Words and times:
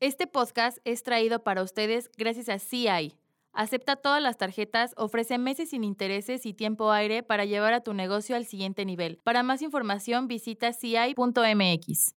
Este 0.00 0.26
podcast 0.26 0.76
es 0.84 1.02
traído 1.02 1.42
para 1.42 1.62
ustedes 1.62 2.10
gracias 2.18 2.50
a 2.50 2.58
CI. 2.58 3.14
Acepta 3.54 3.96
todas 3.96 4.22
las 4.22 4.36
tarjetas, 4.36 4.92
ofrece 4.98 5.38
meses 5.38 5.70
sin 5.70 5.84
intereses 5.84 6.44
y 6.44 6.52
tiempo 6.52 6.92
aire 6.92 7.22
para 7.22 7.46
llevar 7.46 7.72
a 7.72 7.80
tu 7.80 7.94
negocio 7.94 8.36
al 8.36 8.44
siguiente 8.44 8.84
nivel. 8.84 9.18
Para 9.24 9.42
más 9.42 9.62
información 9.62 10.28
visita 10.28 10.74
ci.mx. 10.74 12.14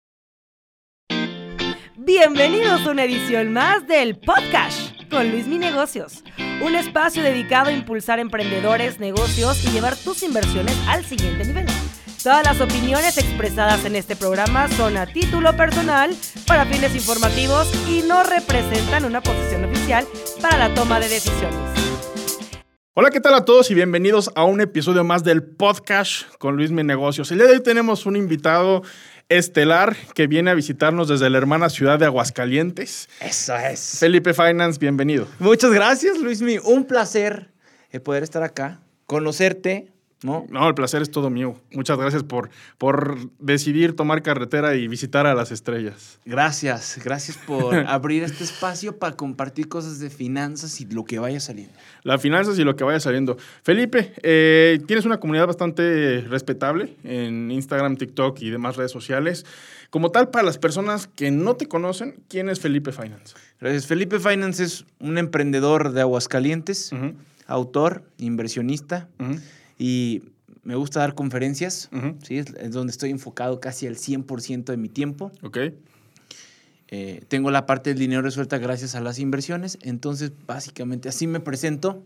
Bienvenidos 1.98 2.84
a 2.84 2.90
una 2.90 3.04
edición 3.04 3.52
más 3.52 3.86
del 3.86 4.18
Podcast 4.18 4.98
con 5.08 5.30
Luis 5.30 5.46
Mi 5.46 5.58
Negocios, 5.58 6.24
un 6.60 6.74
espacio 6.74 7.22
dedicado 7.22 7.68
a 7.68 7.72
impulsar 7.72 8.18
emprendedores, 8.18 8.98
negocios 8.98 9.64
y 9.64 9.70
llevar 9.70 9.94
tus 9.94 10.24
inversiones 10.24 10.76
al 10.88 11.04
siguiente 11.04 11.44
nivel. 11.44 11.66
Todas 12.22 12.44
las 12.44 12.60
opiniones 12.60 13.16
expresadas 13.16 13.84
en 13.84 13.94
este 13.94 14.16
programa 14.16 14.68
son 14.70 14.96
a 14.96 15.06
título 15.06 15.56
personal, 15.56 16.10
para 16.48 16.66
fines 16.66 16.92
informativos 16.96 17.72
y 17.88 18.02
no 18.02 18.24
representan 18.24 19.04
una 19.04 19.20
posición 19.20 19.64
oficial 19.64 20.04
para 20.42 20.58
la 20.58 20.74
toma 20.74 20.98
de 20.98 21.08
decisiones. 21.08 21.56
Hola, 22.94 23.10
¿qué 23.10 23.20
tal 23.20 23.34
a 23.34 23.44
todos 23.44 23.70
y 23.70 23.74
bienvenidos 23.74 24.32
a 24.34 24.42
un 24.42 24.60
episodio 24.60 25.04
más 25.04 25.22
del 25.22 25.44
podcast 25.44 26.24
con 26.38 26.56
Luis 26.56 26.72
Mi 26.72 26.82
Negocios. 26.82 27.30
El 27.30 27.38
día 27.38 27.46
de 27.46 27.52
hoy 27.52 27.62
tenemos 27.62 28.04
un 28.04 28.16
invitado 28.16 28.82
estelar 29.28 29.96
que 30.14 30.26
viene 30.26 30.50
a 30.50 30.54
visitarnos 30.54 31.06
desde 31.06 31.30
la 31.30 31.38
hermana 31.38 31.70
ciudad 31.70 32.00
de 32.00 32.06
Aguascalientes. 32.06 33.08
Eso 33.20 33.54
es. 33.54 33.98
Felipe 34.00 34.34
Finance, 34.34 34.80
bienvenido. 34.80 35.28
Muchas 35.38 35.70
gracias, 35.70 36.18
Luismi. 36.18 36.58
Un 36.64 36.84
placer 36.84 37.52
eh, 37.92 38.00
poder 38.00 38.24
estar 38.24 38.42
acá, 38.42 38.80
conocerte, 39.06 39.92
¿no? 40.22 40.46
No, 40.50 40.66
el 40.68 40.74
placer 40.74 41.02
es 41.02 41.10
todo 41.10 41.30
mío. 41.30 41.56
Muchas 41.72 41.98
gracias 41.98 42.22
por, 42.22 42.50
por 42.76 43.18
decidir 43.38 43.94
tomar 43.94 44.22
carretera 44.22 44.74
y 44.74 44.88
visitar 44.88 45.26
a 45.26 45.34
las 45.34 45.52
estrellas. 45.52 46.18
Gracias, 46.24 47.00
gracias 47.04 47.36
por 47.36 47.74
abrir 47.86 48.22
este 48.24 48.44
espacio 48.44 48.98
para 48.98 49.16
compartir 49.16 49.68
cosas 49.68 49.98
de 50.00 50.10
finanzas 50.10 50.80
y 50.80 50.86
lo 50.86 51.04
que 51.04 51.18
vaya 51.18 51.40
saliendo. 51.40 51.74
Las 52.02 52.20
finanzas 52.20 52.58
y 52.58 52.64
lo 52.64 52.74
que 52.76 52.84
vaya 52.84 53.00
saliendo. 53.00 53.36
Felipe, 53.62 54.12
eh, 54.22 54.80
tienes 54.86 55.04
una 55.04 55.20
comunidad 55.20 55.46
bastante 55.46 56.22
respetable 56.22 56.96
en 57.04 57.50
Instagram, 57.50 57.96
TikTok 57.96 58.40
y 58.40 58.50
demás 58.50 58.76
redes 58.76 58.90
sociales. 58.90 59.46
Como 59.90 60.10
tal, 60.10 60.28
para 60.30 60.44
las 60.44 60.58
personas 60.58 61.06
que 61.06 61.30
no 61.30 61.56
te 61.56 61.66
conocen, 61.66 62.16
¿quién 62.28 62.48
es 62.48 62.60
Felipe 62.60 62.92
Finance? 62.92 63.34
Gracias. 63.60 63.86
Felipe 63.86 64.18
Finance 64.18 64.62
es 64.62 64.84
un 64.98 65.16
emprendedor 65.16 65.92
de 65.92 66.02
Aguascalientes, 66.02 66.90
autor, 67.46 68.02
inversionista. 68.18 69.08
Y 69.78 70.22
me 70.62 70.74
gusta 70.74 71.00
dar 71.00 71.14
conferencias. 71.14 71.88
¿sí? 72.22 72.38
es, 72.38 72.70
donde 72.70 72.90
estoy 72.90 73.10
enfocado 73.10 73.60
casi 73.60 73.86
al 73.86 73.96
100% 73.96 74.64
de 74.64 74.76
mi 74.76 74.88
tiempo. 74.88 75.32
Ok. 75.42 75.58
Eh, 76.90 77.22
tengo 77.28 77.50
la 77.50 77.66
parte 77.66 77.90
del 77.90 77.98
dinero 77.98 78.22
resuelta 78.22 78.58
gracias 78.58 78.94
a 78.94 79.00
las 79.00 79.18
inversiones, 79.18 79.78
entonces 79.82 80.32
básicamente 80.46 81.10
así 81.10 81.26
me 81.26 81.38
presento 81.38 82.02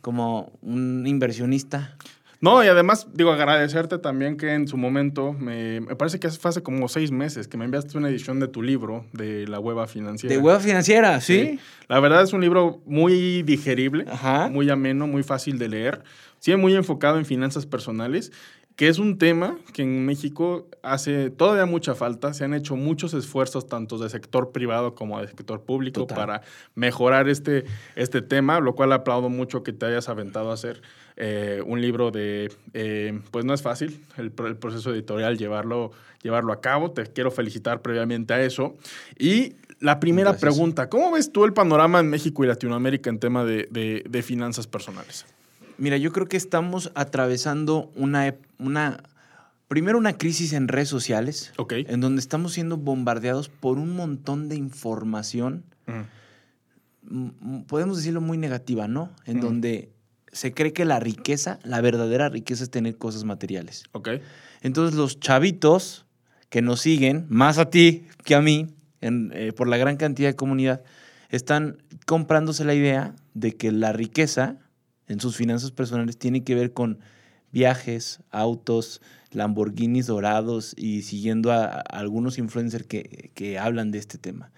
como 0.00 0.52
un 0.62 1.04
inversionista. 1.06 1.96
No, 2.40 2.62
y 2.62 2.68
además, 2.68 3.08
digo, 3.14 3.32
agradecerte 3.32 3.98
también 3.98 4.36
que 4.36 4.52
en 4.52 4.68
su 4.68 4.76
momento, 4.76 5.32
me, 5.32 5.80
me 5.80 5.96
parece 5.96 6.20
que 6.20 6.30
fue 6.30 6.50
hace 6.50 6.62
como 6.62 6.86
seis 6.86 7.10
meses 7.10 7.48
que 7.48 7.56
me 7.56 7.64
enviaste 7.64 7.98
una 7.98 8.08
edición 8.08 8.38
de 8.38 8.46
tu 8.46 8.62
libro 8.62 9.06
de 9.12 9.48
la 9.48 9.58
hueva 9.58 9.88
financiera. 9.88 10.34
De 10.34 10.40
hueva 10.40 10.60
financiera, 10.60 11.20
¿sí? 11.20 11.58
La 11.88 12.00
verdad 12.00 12.22
es 12.22 12.32
un 12.32 12.40
libro 12.40 12.80
muy 12.84 13.42
digerible, 13.42 14.04
Ajá. 14.08 14.48
muy 14.48 14.68
ameno, 14.70 15.06
muy 15.06 15.22
fácil 15.22 15.58
de 15.58 15.68
leer. 15.68 16.02
Sí, 16.38 16.54
muy 16.56 16.74
enfocado 16.74 17.18
en 17.18 17.24
finanzas 17.24 17.64
personales, 17.66 18.32
que 18.76 18.88
es 18.88 18.98
un 18.98 19.16
tema 19.16 19.56
que 19.72 19.82
en 19.82 20.04
México 20.04 20.68
hace 20.82 21.30
todavía 21.30 21.64
mucha 21.64 21.94
falta. 21.94 22.34
Se 22.34 22.44
han 22.44 22.52
hecho 22.52 22.76
muchos 22.76 23.14
esfuerzos, 23.14 23.66
tanto 23.68 23.96
de 23.96 24.10
sector 24.10 24.52
privado 24.52 24.94
como 24.94 25.18
de 25.20 25.28
sector 25.28 25.62
público, 25.62 26.00
Total. 26.02 26.16
para 26.16 26.42
mejorar 26.74 27.28
este, 27.28 27.64
este 27.94 28.20
tema, 28.20 28.60
lo 28.60 28.74
cual 28.74 28.92
aplaudo 28.92 29.30
mucho 29.30 29.62
que 29.62 29.72
te 29.72 29.86
hayas 29.86 30.10
aventado 30.10 30.50
a 30.50 30.54
hacer 30.54 30.82
eh, 31.16 31.62
un 31.64 31.80
libro 31.80 32.10
de... 32.10 32.52
eh, 32.74 33.18
pues 33.30 33.46
no 33.46 33.54
es 33.54 33.62
fácil 33.62 34.04
el, 34.18 34.32
el 34.44 34.56
proceso 34.56 34.92
editorial 34.92 35.38
llevarlo, 35.38 35.92
llevarlo 36.22 36.52
a 36.52 36.60
cabo. 36.60 36.90
Te 36.90 37.06
quiero 37.06 37.30
felicitar 37.30 37.80
previamente 37.80 38.34
a 38.34 38.42
eso. 38.42 38.74
Y 39.18 39.54
la 39.80 40.00
primera 40.00 40.30
Gracias. 40.30 40.40
pregunta, 40.54 40.88
¿cómo 40.88 41.10
ves 41.12 41.30
tú 41.32 41.44
el 41.44 41.52
panorama 41.52 42.00
en 42.00 42.08
México 42.08 42.44
y 42.44 42.46
Latinoamérica 42.46 43.10
en 43.10 43.18
tema 43.18 43.44
de, 43.44 43.68
de- 43.70 44.04
de 44.08 44.22
finanzas 44.22 44.66
personales? 44.66 45.26
Mira, 45.78 45.96
yo 45.98 46.12
creo 46.12 46.26
que 46.26 46.36
estamos 46.38 46.90
atravesando 46.94 47.90
una, 47.96 48.34
una, 48.58 49.02
primero 49.68 49.98
una 49.98 50.16
crisis 50.16 50.54
en 50.54 50.68
redes 50.68 50.88
sociales, 50.88 51.52
Ok. 51.58 51.74
en 51.86 52.00
donde 52.00 52.20
estamos 52.20 52.54
siendo 52.54 52.78
bombardeados 52.78 53.48
por 53.50 53.78
un 53.78 53.94
montón 53.94 54.48
de 54.48 54.56
información, 54.56 55.64
Mm. 57.08 57.60
podemos 57.68 57.98
decirlo 57.98 58.20
muy 58.20 58.36
negativa, 58.38 58.88
¿no? 58.88 59.10
En 59.26 59.36
Mm. 59.38 59.40
donde 59.40 59.90
se 60.32 60.52
cree 60.52 60.72
que 60.72 60.84
la 60.84 60.98
riqueza, 61.00 61.58
la 61.62 61.80
verdadera 61.80 62.28
riqueza 62.28 62.64
es 62.64 62.70
tener 62.70 62.96
cosas 62.98 63.24
materiales. 63.24 63.84
Ok. 63.92 64.08
Entonces 64.62 64.96
los 64.96 65.20
chavitos 65.20 66.04
que 66.50 66.62
nos 66.62 66.80
siguen, 66.80 67.26
más 67.28 67.58
a 67.58 67.70
ti 67.70 68.06
que 68.24 68.34
a 68.34 68.40
mí, 68.40 68.66
en, 69.06 69.30
eh, 69.34 69.52
por 69.52 69.68
la 69.68 69.76
gran 69.76 69.96
cantidad 69.96 70.28
de 70.28 70.36
comunidad, 70.36 70.82
están 71.28 71.82
comprándose 72.06 72.64
la 72.64 72.74
idea 72.74 73.14
de 73.34 73.56
que 73.56 73.72
la 73.72 73.92
riqueza 73.92 74.58
en 75.08 75.20
sus 75.20 75.36
finanzas 75.36 75.70
personales 75.70 76.18
tiene 76.18 76.44
que 76.44 76.54
ver 76.54 76.72
con 76.72 76.98
viajes, 77.52 78.20
autos, 78.30 79.00
Lamborghinis 79.32 80.06
dorados 80.06 80.74
y 80.76 81.02
siguiendo 81.02 81.52
a, 81.52 81.66
a 81.66 81.80
algunos 81.80 82.38
influencers 82.38 82.86
que, 82.86 83.30
que 83.34 83.58
hablan 83.58 83.90
de 83.90 83.98
este 83.98 84.18
tema. 84.18 84.50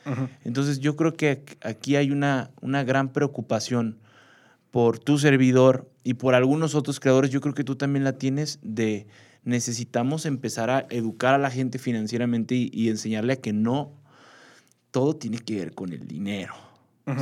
Entonces 0.44 0.78
yo 0.78 0.94
creo 0.94 1.14
que 1.14 1.42
aquí 1.62 1.96
hay 1.96 2.10
una, 2.10 2.50
una 2.60 2.84
gran 2.84 3.12
preocupación 3.12 3.98
por 4.70 4.98
tu 4.98 5.18
servidor 5.18 5.90
y 6.04 6.14
por 6.14 6.34
algunos 6.34 6.74
otros 6.74 7.00
creadores, 7.00 7.30
yo 7.30 7.40
creo 7.40 7.54
que 7.54 7.64
tú 7.64 7.76
también 7.76 8.04
la 8.04 8.18
tienes, 8.18 8.60
de 8.62 9.06
necesitamos 9.42 10.26
empezar 10.26 10.70
a 10.70 10.86
educar 10.90 11.34
a 11.34 11.38
la 11.38 11.50
gente 11.50 11.78
financieramente 11.78 12.54
y, 12.54 12.70
y 12.72 12.88
enseñarle 12.88 13.32
a 13.32 13.40
que 13.40 13.52
no 13.52 13.92
todo 14.90 15.16
tiene 15.16 15.38
que 15.38 15.56
ver 15.56 15.74
con 15.74 15.92
el 15.92 16.06
dinero. 16.06 16.54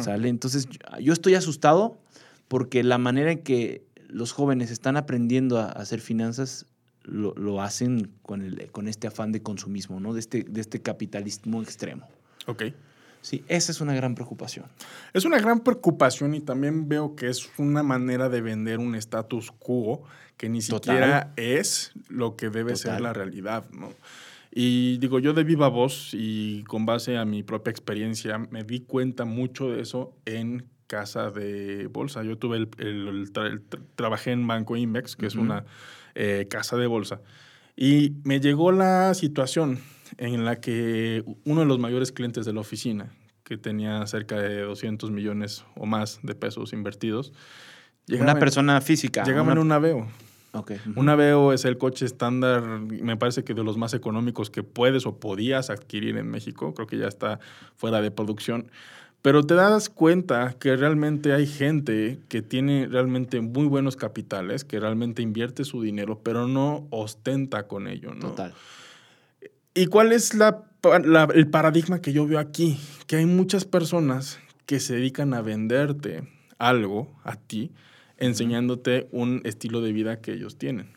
¿Sale? 0.02 0.28
Entonces 0.28 0.66
yo- 1.00 1.12
estoy 1.12 1.36
asustado 1.36 1.96
porque 2.48 2.82
la 2.82 2.98
manera 2.98 3.30
en 3.30 3.38
que 3.44 3.84
los 4.08 4.32
jóvenes 4.32 4.72
están 4.72 4.96
aprendiendo 4.96 5.58
a 5.58 5.66
hacer 5.66 6.00
finanzas 6.00 6.66
lo, 7.04 7.34
lo 7.36 7.62
hacen 7.62 8.10
con, 8.22 8.42
el, 8.42 8.68
con 8.72 8.88
este 8.88 9.06
afán 9.06 9.30
de 9.30 9.42
consumismo, 9.42 10.00
¿no? 10.00 10.12
De 10.12 10.18
este, 10.18 10.42
de 10.42 10.60
este 10.60 10.82
capitalismo 10.82 11.62
extremo. 11.62 12.08
Ok. 12.46 12.64
Sí, 13.22 13.44
esa 13.46 13.70
es 13.70 13.80
una 13.80 13.94
gran 13.94 14.16
preocupación. 14.16 14.66
Es 15.12 15.24
una 15.24 15.38
gran 15.38 15.60
preocupación 15.60 16.34
y 16.34 16.40
también 16.40 16.88
veo 16.88 17.14
que 17.14 17.28
es 17.28 17.48
una 17.58 17.84
manera 17.84 18.28
de 18.28 18.40
vender 18.40 18.78
un 18.80 18.96
status 18.96 19.52
quo 19.52 20.02
que 20.36 20.48
ni 20.48 20.60
Total. 20.60 20.94
siquiera 20.96 21.32
es 21.36 21.92
lo 22.08 22.34
que 22.36 22.50
debe 22.50 22.74
ser 22.74 23.00
la 23.00 23.12
realidad, 23.12 23.64
¿no? 23.70 23.92
Y 24.58 24.96
digo, 24.96 25.18
yo 25.18 25.34
de 25.34 25.44
viva 25.44 25.68
voz 25.68 26.12
y 26.14 26.64
con 26.64 26.86
base 26.86 27.18
a 27.18 27.26
mi 27.26 27.42
propia 27.42 27.70
experiencia, 27.70 28.38
me 28.38 28.64
di 28.64 28.80
cuenta 28.80 29.26
mucho 29.26 29.70
de 29.70 29.82
eso 29.82 30.16
en 30.24 30.64
casa 30.86 31.30
de 31.30 31.88
bolsa. 31.88 32.22
Yo 32.22 32.38
tuve 32.38 32.56
el, 32.56 32.68
el- 32.78 33.06
el 33.08 33.32
tra- 33.34 33.48
el 33.48 33.68
tra- 33.68 33.82
trabajé 33.96 34.32
en 34.32 34.46
Banco 34.46 34.74
Invex, 34.76 35.14
que 35.14 35.26
es 35.26 35.34
Ujú. 35.34 35.44
una 35.44 35.66
eh, 36.14 36.46
casa 36.48 36.78
de 36.78 36.86
bolsa, 36.86 37.20
y 37.76 38.14
me 38.24 38.40
llegó 38.40 38.72
la 38.72 39.12
situación 39.12 39.78
en 40.16 40.46
la 40.46 40.56
que 40.58 41.22
uno 41.44 41.60
de 41.60 41.66
los 41.66 41.78
mayores 41.78 42.10
clientes 42.10 42.46
de 42.46 42.54
la 42.54 42.60
oficina, 42.60 43.10
que 43.44 43.58
tenía 43.58 44.06
cerca 44.06 44.40
de 44.40 44.62
200 44.62 45.10
millones 45.10 45.66
o 45.76 45.84
más 45.84 46.20
de 46.22 46.34
pesos 46.34 46.72
invertidos, 46.72 47.34
una 48.08 48.32
en- 48.32 48.38
persona 48.38 48.80
física. 48.80 49.22
llegaba 49.24 49.52
en 49.52 49.58
un 49.58 49.70
Aveo. 49.72 50.08
Ok. 50.56 50.72
ujú. 50.90 51.00
Un 51.00 51.08
Aveo 51.08 51.52
es 51.52 51.64
el 51.64 51.78
coche 51.78 52.04
estándar, 52.06 52.62
me 52.80 53.16
parece 53.16 53.44
que 53.44 53.54
de 53.54 53.62
los 53.64 53.76
más 53.76 53.94
económicos 53.94 54.50
que 54.50 54.62
puedes 54.62 55.06
o 55.06 55.18
podías 55.18 55.70
adquirir 55.70 56.16
en 56.16 56.28
México. 56.30 56.74
Creo 56.74 56.86
que 56.86 56.98
ya 56.98 57.06
está 57.08 57.38
fuera 57.76 58.00
de 58.00 58.10
producción. 58.10 58.70
Pero 59.22 59.42
te 59.42 59.54
das 59.54 59.88
cuenta 59.88 60.54
que 60.60 60.76
realmente 60.76 61.32
hay 61.32 61.46
gente 61.46 62.20
que 62.28 62.42
tiene 62.42 62.86
realmente 62.86 63.40
muy 63.40 63.66
buenos 63.66 63.96
capitales, 63.96 64.62
que 64.64 64.78
realmente 64.78 65.20
invierte 65.22 65.64
su 65.64 65.82
dinero, 65.82 66.20
pero 66.22 66.46
no 66.46 66.86
ostenta 66.90 67.66
con 67.66 67.88
ello, 67.88 68.14
¿no? 68.14 68.28
Total. 68.28 68.54
¿Y 69.74 69.86
cuál 69.86 70.12
es 70.12 70.34
la- 70.34 70.62
el 71.34 71.48
paradigma 71.50 72.00
que 72.00 72.12
yo 72.12 72.26
veo 72.26 72.38
aquí? 72.38 72.78
Que 73.06 73.16
hay 73.16 73.26
muchas 73.26 73.64
personas 73.64 74.38
que 74.64 74.80
se 74.80 74.94
dedican 74.94 75.34
a 75.34 75.42
venderte 75.42 76.22
algo 76.58 77.12
a 77.24 77.36
ti, 77.36 77.72
enseñándote 78.18 79.08
un 79.10 79.42
estilo 79.44 79.80
de 79.80 79.92
vida 79.92 80.20
que 80.20 80.32
ellos 80.32 80.56
tienen, 80.58 80.92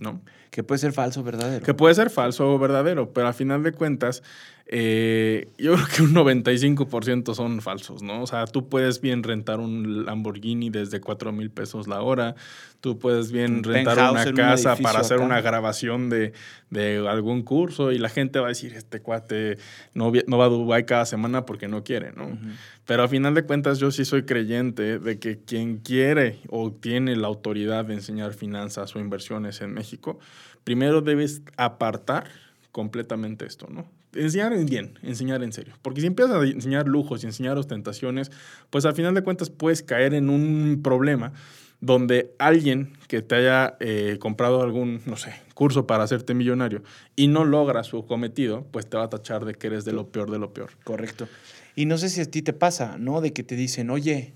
¿no? 0.00 0.20
Que 0.50 0.62
puede 0.62 0.78
ser 0.78 0.92
falso 0.92 1.20
o 1.20 1.24
verdadero. 1.24 1.64
Que 1.64 1.74
puede 1.74 1.94
ser 1.94 2.10
falso 2.10 2.52
o 2.52 2.58
verdadero, 2.58 3.12
pero 3.12 3.28
a 3.28 3.32
final 3.32 3.62
de 3.62 3.72
cuentas, 3.72 4.22
eh, 4.66 5.48
yo 5.58 5.74
creo 5.74 5.86
que 5.94 6.02
un 6.02 6.14
95% 6.14 7.34
son 7.34 7.60
falsos, 7.60 8.02
¿no? 8.02 8.22
O 8.22 8.26
sea, 8.26 8.46
tú 8.46 8.68
puedes 8.68 9.00
bien 9.02 9.22
rentar 9.22 9.60
un 9.60 10.06
Lamborghini 10.06 10.70
desde 10.70 11.00
4 11.00 11.32
mil 11.32 11.50
pesos 11.50 11.86
la 11.86 12.00
hora, 12.00 12.34
tú 12.80 12.98
puedes 12.98 13.30
bien 13.30 13.56
Un 13.56 13.64
rentar 13.64 14.10
una 14.10 14.24
un 14.24 14.34
casa 14.34 14.76
para 14.76 15.00
hacer 15.00 15.18
acá. 15.18 15.26
una 15.26 15.40
grabación 15.42 16.08
de, 16.08 16.32
de 16.70 17.06
algún 17.06 17.42
curso 17.42 17.92
y 17.92 17.98
la 17.98 18.08
gente 18.08 18.38
va 18.38 18.46
a 18.46 18.48
decir, 18.48 18.72
este 18.72 19.00
cuate 19.00 19.58
no, 19.92 20.10
va 20.10 20.44
a 20.46 20.48
Dubái 20.48 20.86
cada 20.86 21.04
semana 21.04 21.44
porque 21.44 21.68
no 21.68 21.84
quiere, 21.84 22.12
¿no? 22.12 22.38
Pero 22.86 23.02
a 23.02 23.08
final 23.08 23.34
de 23.34 23.44
cuentas 23.44 23.78
yo 23.78 23.90
sí 23.90 24.06
soy 24.06 24.24
creyente 24.24 24.98
de 24.98 25.18
que 25.18 25.40
quien 25.40 25.76
quiere 25.78 26.40
o 26.48 26.72
tiene 26.72 27.16
la 27.16 27.26
autoridad 27.26 27.84
de 27.84 27.94
enseñar 27.94 28.32
finanzas 28.32 28.96
o 28.96 29.00
inversiones 29.00 29.60
en 29.60 29.74
México, 29.74 30.18
primero 30.64 31.02
debes 31.02 31.42
apartar 31.58 32.28
completamente 32.72 33.44
esto, 33.46 33.66
¿no? 33.70 33.86
Enseñar 34.14 34.52
en 34.52 34.66
bien, 34.66 34.98
enseñar 35.02 35.42
en 35.42 35.52
serio. 35.52 35.74
Porque 35.82 36.00
si 36.00 36.06
empiezas 36.06 36.36
a 36.36 36.44
enseñar 36.44 36.88
lujos 36.88 37.22
y 37.22 37.26
enseñar 37.26 37.58
ostentaciones, 37.58 38.30
pues 38.70 38.84
al 38.84 38.94
final 38.94 39.14
de 39.14 39.22
cuentas 39.22 39.50
puedes 39.50 39.82
caer 39.82 40.14
en 40.14 40.30
un 40.30 40.80
problema 40.82 41.32
donde 41.80 42.34
alguien 42.38 42.96
que 43.08 43.20
te 43.20 43.34
haya 43.34 43.76
eh, 43.80 44.16
comprado 44.18 44.62
algún, 44.62 45.02
no 45.04 45.16
sé, 45.16 45.34
curso 45.52 45.86
para 45.86 46.04
hacerte 46.04 46.32
millonario 46.32 46.82
y 47.14 47.28
no 47.28 47.44
logra 47.44 47.84
su 47.84 48.06
cometido, 48.06 48.66
pues 48.70 48.88
te 48.88 48.96
va 48.96 49.04
a 49.04 49.10
tachar 49.10 49.44
de 49.44 49.54
que 49.54 49.66
eres 49.66 49.84
de 49.84 49.92
lo 49.92 50.08
peor 50.08 50.30
de 50.30 50.38
lo 50.38 50.54
peor. 50.54 50.70
Correcto. 50.84 51.28
Y 51.76 51.84
no 51.84 51.98
sé 51.98 52.08
si 52.08 52.22
a 52.22 52.30
ti 52.30 52.40
te 52.40 52.54
pasa, 52.54 52.96
¿no? 52.98 53.20
De 53.20 53.32
que 53.32 53.42
te 53.42 53.54
dicen, 53.54 53.90
oye, 53.90 54.32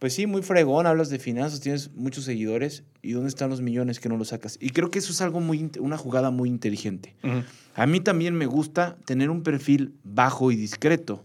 pues 0.00 0.14
sí, 0.14 0.26
muy 0.26 0.42
fregón, 0.42 0.86
hablas 0.86 1.10
de 1.10 1.18
finanzas, 1.18 1.60
tienes 1.60 1.92
muchos 1.94 2.24
seguidores, 2.24 2.84
¿y 3.02 3.12
dónde 3.12 3.28
están 3.28 3.50
los 3.50 3.60
millones 3.60 4.00
que 4.00 4.08
no 4.08 4.16
los 4.16 4.28
sacas? 4.28 4.56
Y 4.58 4.70
creo 4.70 4.90
que 4.90 4.98
eso 4.98 5.12
es 5.12 5.20
algo 5.20 5.40
muy, 5.40 5.70
una 5.78 5.98
jugada 5.98 6.30
muy 6.30 6.48
inteligente. 6.48 7.14
A 7.74 7.86
mí 7.86 8.00
también 8.00 8.34
me 8.34 8.46
gusta 8.46 8.96
tener 9.04 9.28
un 9.28 9.42
perfil 9.42 9.92
bajo 10.02 10.50
y 10.50 10.56
discreto, 10.56 11.22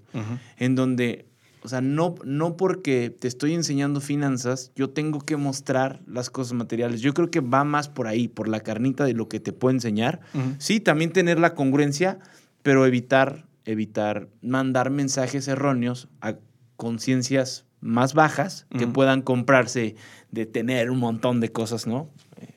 en 0.58 0.76
donde, 0.76 1.26
o 1.64 1.70
sea, 1.70 1.80
no, 1.80 2.16
no 2.26 2.58
porque 2.58 3.10
te 3.18 3.30
estoy 3.30 3.54
enseñando 3.54 4.02
finanzas, 4.02 4.74
yo 4.76 4.90
tengo 4.90 5.22
que 5.22 5.38
mostrar 5.38 6.02
las 6.06 6.30
cosas 6.30 6.52
materiales. 6.52 7.00
Yo 7.00 7.14
creo 7.14 7.32
que 7.32 7.40
va 7.40 7.64
más 7.64 7.88
por 7.88 8.08
ahí, 8.08 8.28
por 8.28 8.50
la 8.50 8.60
carnita 8.60 9.06
de 9.06 9.14
lo 9.14 9.30
que 9.30 9.40
te 9.40 9.54
puedo 9.54 9.74
enseñar. 9.74 10.20
Sí, 10.58 10.82
también 10.82 11.14
tener 11.14 11.40
la 11.40 11.56
congruencia, 11.56 12.20
pero 12.62 12.86
evitar, 12.86 13.46
evitar 13.64 14.28
mandar 14.42 14.90
mensajes 14.90 15.48
erróneos 15.48 16.10
a 16.20 16.36
conciencias 16.76 17.64
más 17.86 18.14
bajas 18.14 18.66
que 18.78 18.88
puedan 18.88 19.22
comprarse 19.22 19.96
de 20.32 20.46
tener 20.46 20.90
un 20.92 21.00
montón 21.00 21.40
de 21.40 21.52
cosas, 21.52 21.86
¿no? 21.88 22.10
Eh, 22.42 22.50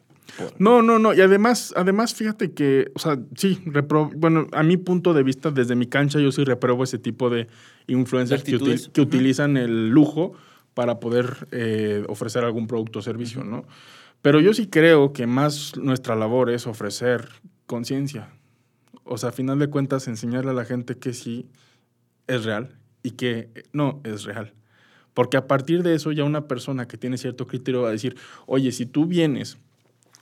No, 0.59 0.83
no, 0.83 0.99
no. 0.99 1.13
Y 1.15 1.21
además, 1.21 1.73
además, 1.77 2.15
fíjate 2.15 2.53
que, 2.53 2.91
o 2.95 2.99
sea, 2.99 3.19
sí, 3.37 3.61
repro- 3.67 4.11
bueno, 4.17 4.47
a 4.53 4.63
mi 4.63 4.77
punto 4.77 5.13
de 5.15 5.23
vista, 5.23 5.51
desde 5.51 5.75
mi 5.75 5.87
cancha, 5.87 6.19
yo 6.21 6.33
sí 6.33 6.45
repruebo 6.45 6.83
ese 6.85 6.99
tipo 6.99 7.29
de 7.31 7.47
influencers 7.87 8.45
De 8.45 8.51
que, 8.53 8.57
util- 8.59 9.03
utilizan 9.03 9.57
el 9.57 9.89
lujo 9.91 10.33
para 10.75 10.99
poder 11.01 11.49
eh, 11.51 12.05
ofrecer 12.09 12.45
algún 12.45 12.67
producto 12.67 13.01
o 13.01 13.03
servicio, 13.03 13.43
¿no? 13.45 13.65
Pero 14.23 14.41
yo 14.41 14.53
sí 14.55 14.67
creo 14.69 15.13
que 15.13 15.27
más 15.27 15.77
nuestra 15.77 16.15
labor 16.17 16.51
es 16.51 16.67
ofrecer 16.67 17.29
conciencia. 17.67 18.31
O 19.05 19.19
sea, 19.19 19.29
a 19.31 19.33
final 19.33 19.59
de 19.59 19.69
cuentas, 19.69 20.09
enseñarle 20.09 20.51
a 20.51 20.55
la 20.55 20.65
gente 20.65 20.97
que 20.99 21.13
sí 21.15 21.47
es 22.27 22.45
real 22.45 22.77
y 23.03 23.13
que 23.13 23.51
no 23.73 24.01
es 24.05 24.25
real. 24.25 24.53
Porque 25.15 25.37
a 25.37 25.47
partir 25.47 25.83
de 25.83 25.95
eso 25.95 26.13
ya 26.13 26.25
una 26.25 26.47
persona 26.47 26.87
que 26.87 26.97
tiene 26.97 27.19
cierto 27.19 27.47
criterio 27.47 27.83
va 27.83 27.89
a 27.89 27.93
decir, 27.93 28.17
oye, 28.47 28.71
si 28.73 28.87
tú 28.87 29.07
vienes 29.07 29.59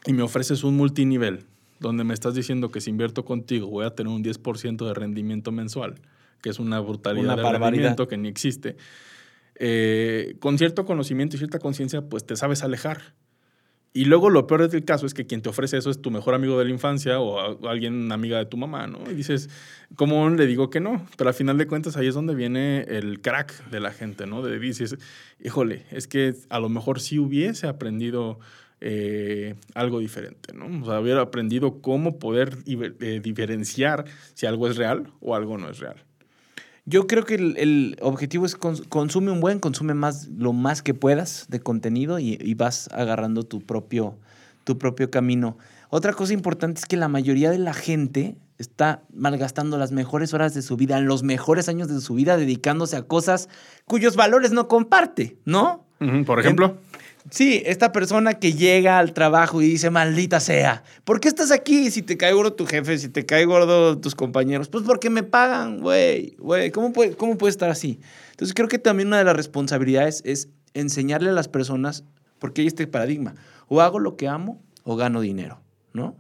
y 0.07 0.13
me 0.13 0.23
ofreces 0.23 0.65
un 0.65 0.77
multinivel 0.77 1.45
donde 1.81 2.05
me 2.05 2.15
estás 2.15 2.35
diciendo 2.35 2.71
que 2.71 2.81
si 2.81 2.91
invierto 2.91 3.25
contigo 3.25 3.67
voy 3.67 3.85
a 3.85 3.91
tener 3.91 4.13
un 4.13 4.25
10% 4.25 4.87
de 4.87 4.95
rendimiento 4.95 5.53
mensual, 5.53 5.97
que 6.43 6.51
es 6.51 6.59
una 6.59 6.81
brutalidad 6.81 7.25
Una 7.25 7.37
de 7.37 7.43
barbaridad. 7.43 7.67
rendimiento 7.71 8.09
que 8.09 8.17
ni 8.17 8.29
existe, 8.29 8.77
eh, 9.57 10.37
con 10.39 10.59
cierto 10.59 10.85
conocimiento 10.85 11.37
y 11.37 11.39
cierta 11.39 11.59
conciencia, 11.59 12.03
pues 12.03 12.25
te 12.25 12.37
sabes 12.37 12.63
alejar. 12.63 13.15
Y 13.97 14.05
luego 14.05 14.29
lo 14.29 14.47
peor 14.47 14.69
del 14.69 14.85
caso 14.85 15.07
es 15.07 15.15
que 15.15 15.27
quien 15.27 15.41
te 15.41 15.49
ofrece 15.49 15.79
eso 15.79 15.89
es 15.89 16.03
tu 16.03 16.11
mejor 16.11 16.35
amigo 16.35 16.59
de 16.59 16.67
la 16.67 16.71
infancia 16.71 17.19
o, 17.19 17.67
alguien, 17.67 18.13
amiga 18.13 18.37
de 18.37 18.45
tu 18.45 18.59
mamá, 18.59 18.87
¿no? 18.87 18.99
Y 19.11 19.15
dices, 19.15 19.49
¿cómo 19.95 20.29
le 20.29 20.47
digo 20.47 20.69
que 20.69 20.81
no? 20.81 21.07
Pero 21.17 21.29
al 21.31 21.35
final 21.35 21.57
de 21.57 21.67
cuentas 21.67 21.97
ahí 21.97 22.07
es 22.07 22.15
donde 22.15 22.35
viene 22.35 22.83
el 22.83 23.23
crack 23.23 23.71
de 23.71 23.81
la 23.81 23.93
gente, 23.93 24.27
¿no? 24.27 24.43
De 24.43 24.59
dices, 24.59 24.99
híjole, 25.43 25.87
es 25.93 26.09
que 26.09 26.35
a 26.51 26.61
lo 26.61 26.69
mejor 26.69 27.01
sí 27.01 27.19
hubiese 27.19 27.69
aprendido 27.69 28.39
eh, 28.83 29.55
algo 29.73 29.99
diferente, 29.99 30.53
¿no? 30.53 30.67
O 30.83 30.85
sea, 30.85 31.01
hubiera 31.01 31.23
aprendido 31.23 31.81
cómo 31.81 32.19
poder 32.19 32.59
eh, 32.67 33.21
diferenciar 33.23 34.05
si 34.35 34.45
algo 34.45 34.69
es 34.69 34.77
real 34.77 35.11
o 35.21 35.35
algo 35.35 35.57
no 35.57 35.71
es 35.71 35.79
real. 35.79 36.05
Yo 36.89 37.07
creo 37.09 37.25
que 37.25 37.35
el, 37.35 37.57
el 37.59 37.97
objetivo 38.01 38.47
es 38.47 38.59
cons- 38.59 38.87
consume 38.89 39.33
un 39.33 39.41
buen, 39.41 39.59
consume 39.59 39.93
más 39.95 40.29
lo 40.29 40.53
más 40.53 40.83
que 40.83 40.95
puedas 40.95 41.47
de 41.49 41.61
contenido 41.61 42.19
y, 42.21 42.39
y 42.41 42.55
vas 42.55 42.89
agarrando 42.93 43.43
tu 43.43 43.61
propio, 43.61 44.15
tu 44.65 44.79
propio 44.79 45.11
camino. 45.11 45.59
Otra 45.91 46.13
cosa 46.13 46.33
importante 46.33 46.79
es 46.81 46.87
que 46.87 46.97
la 46.97 47.09
mayoría 47.09 47.51
de 47.51 47.59
la 47.59 47.75
gente 47.75 48.37
está 48.59 49.03
malgastando 49.13 49.77
las 49.79 49.93
mejores 49.93 50.33
horas 50.33 50.55
de 50.55 50.63
su 50.63 50.77
vida, 50.77 51.01
los 51.01 51.23
mejores 51.23 51.69
años 51.69 51.89
de 51.89 52.01
su 52.01 52.15
vida, 52.15 52.37
dedicándose 52.37 52.97
a 52.97 53.03
cosas 53.03 53.49
cuyos 53.85 54.17
valores 54.17 54.53
no 54.53 54.67
comparte, 54.69 55.39
¿no? 55.45 55.85
Por 56.25 56.41
ejemplo, 56.41 56.79
Sí, 57.31 57.63
esta 57.67 57.93
persona 57.93 58.35
que 58.35 58.53
llega 58.53 58.99
al 58.99 59.13
trabajo 59.13 59.61
y 59.61 59.67
dice, 59.67 59.91
maldita 59.91 60.39
sea, 60.39 60.85
¿por 61.05 61.21
qué 61.21 61.29
estás 61.29 61.51
aquí 61.51 61.91
si 61.91 62.03
te 62.03 62.17
cae 62.17 62.33
gordo 62.33 62.53
tu 62.53 62.67
jefe, 62.67 62.99
si 62.99 63.09
te 63.09 63.27
cae 63.27 63.45
gordo 63.45 63.99
tus 63.99 64.15
compañeros? 64.15 64.69
Pues 64.69 64.85
porque 64.85 65.11
me 65.11 65.23
pagan, 65.23 65.81
güey, 65.81 66.37
güey, 66.39 66.71
¿cómo 66.71 66.93
puede, 66.93 67.17
¿cómo 67.17 67.37
puede 67.37 67.51
estar 67.51 67.69
así? 67.69 67.99
Entonces 68.31 68.55
creo 68.55 68.69
que 68.69 68.79
también 68.79 69.09
una 69.09 69.19
de 69.19 69.25
las 69.25 69.37
responsabilidades 69.37 70.23
es 70.25 70.49
enseñarle 70.75 71.31
a 71.31 71.33
las 71.33 71.49
personas, 71.49 72.05
porque 72.39 72.61
hay 72.61 72.69
este 72.69 72.87
paradigma, 72.87 73.35
o 73.69 73.81
hago 73.81 73.99
lo 73.99 74.17
que 74.17 74.29
amo 74.29 74.63
o 74.85 74.95
gano 74.95 75.21
dinero, 75.21 75.61
¿no? 75.93 76.17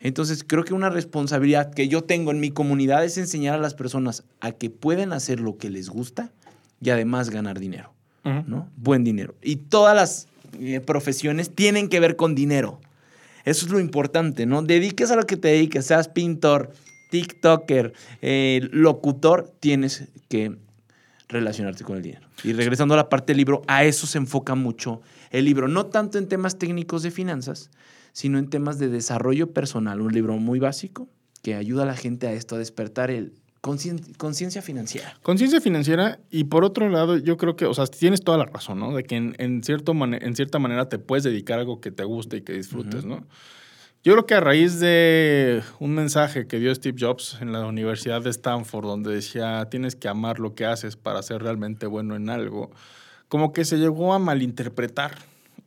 Entonces 0.00 0.44
creo 0.46 0.64
que 0.64 0.74
una 0.74 0.90
responsabilidad 0.90 1.72
que 1.72 1.88
yo 1.88 2.02
tengo 2.02 2.30
en 2.30 2.40
mi 2.40 2.50
comunidad 2.50 3.04
es 3.04 3.16
enseñar 3.16 3.54
a 3.54 3.58
las 3.58 3.74
personas 3.74 4.24
a 4.40 4.52
que 4.52 4.68
pueden 4.68 5.12
hacer 5.12 5.40
lo 5.40 5.56
que 5.56 5.70
les 5.70 5.88
gusta 5.88 6.30
y 6.80 6.90
además 6.90 7.30
ganar 7.30 7.58
dinero. 7.58 7.95
Buen 8.76 9.04
dinero. 9.04 9.34
Y 9.42 9.56
todas 9.56 9.94
las 9.94 10.28
eh, 10.60 10.80
profesiones 10.80 11.54
tienen 11.54 11.88
que 11.88 12.00
ver 12.00 12.16
con 12.16 12.34
dinero. 12.34 12.80
Eso 13.44 13.66
es 13.66 13.72
lo 13.72 13.78
importante, 13.78 14.46
¿no? 14.46 14.62
Dediques 14.62 15.10
a 15.10 15.16
lo 15.16 15.24
que 15.24 15.36
te 15.36 15.48
dediques, 15.48 15.86
seas 15.86 16.08
pintor, 16.08 16.72
TikToker, 17.10 17.92
eh, 18.20 18.68
locutor, 18.72 19.52
tienes 19.60 20.08
que 20.28 20.56
relacionarte 21.28 21.84
con 21.84 21.96
el 21.96 22.02
dinero. 22.02 22.26
Y 22.42 22.52
regresando 22.52 22.94
a 22.94 22.96
la 22.96 23.08
parte 23.08 23.32
del 23.32 23.38
libro, 23.38 23.62
a 23.68 23.84
eso 23.84 24.06
se 24.06 24.18
enfoca 24.18 24.54
mucho 24.54 25.00
el 25.30 25.44
libro, 25.44 25.68
no 25.68 25.86
tanto 25.86 26.18
en 26.18 26.28
temas 26.28 26.58
técnicos 26.58 27.02
de 27.02 27.10
finanzas, 27.10 27.70
sino 28.12 28.38
en 28.38 28.50
temas 28.50 28.78
de 28.78 28.88
desarrollo 28.88 29.52
personal. 29.52 30.00
Un 30.00 30.12
libro 30.12 30.36
muy 30.38 30.58
básico 30.58 31.08
que 31.42 31.54
ayuda 31.54 31.84
a 31.84 31.86
la 31.86 31.96
gente 31.96 32.26
a 32.26 32.32
esto, 32.32 32.56
a 32.56 32.58
despertar 32.58 33.10
el 33.10 33.32
conciencia 33.66 34.62
financiera. 34.62 35.18
Conciencia 35.22 35.60
financiera 35.60 36.20
y 36.30 36.44
por 36.44 36.64
otro 36.64 36.88
lado, 36.88 37.16
yo 37.16 37.36
creo 37.36 37.56
que, 37.56 37.66
o 37.66 37.74
sea, 37.74 37.86
tienes 37.86 38.22
toda 38.22 38.38
la 38.38 38.44
razón, 38.44 38.78
¿no? 38.78 38.94
De 38.94 39.04
que 39.04 39.16
en, 39.16 39.34
en 39.38 39.62
cierto 39.62 39.92
en 39.92 40.36
cierta 40.36 40.58
manera 40.58 40.88
te 40.88 40.98
puedes 40.98 41.24
dedicar 41.24 41.58
a 41.58 41.60
algo 41.62 41.80
que 41.80 41.90
te 41.90 42.04
guste 42.04 42.38
y 42.38 42.42
que 42.42 42.52
disfrutes. 42.52 43.04
¿no? 43.04 43.26
Yo 44.04 44.12
creo 44.12 44.26
que 44.26 44.34
a 44.34 44.40
raíz 44.40 44.78
de 44.78 45.64
un 45.80 45.94
mensaje 45.94 46.46
que 46.46 46.60
dio 46.60 46.72
Steve 46.72 46.96
Jobs 46.96 47.38
en 47.40 47.52
la 47.52 47.66
Universidad 47.66 48.22
de 48.22 48.30
Stanford, 48.30 48.86
donde 48.86 49.12
decía, 49.12 49.66
tienes 49.68 49.96
que 49.96 50.06
amar 50.06 50.38
lo 50.38 50.54
que 50.54 50.64
haces 50.64 50.96
para 50.96 51.22
ser 51.22 51.42
realmente 51.42 51.88
bueno 51.88 52.14
en 52.14 52.30
algo, 52.30 52.70
como 53.26 53.52
que 53.52 53.64
se 53.64 53.78
llegó 53.78 54.14
a 54.14 54.20
malinterpretar. 54.20 55.18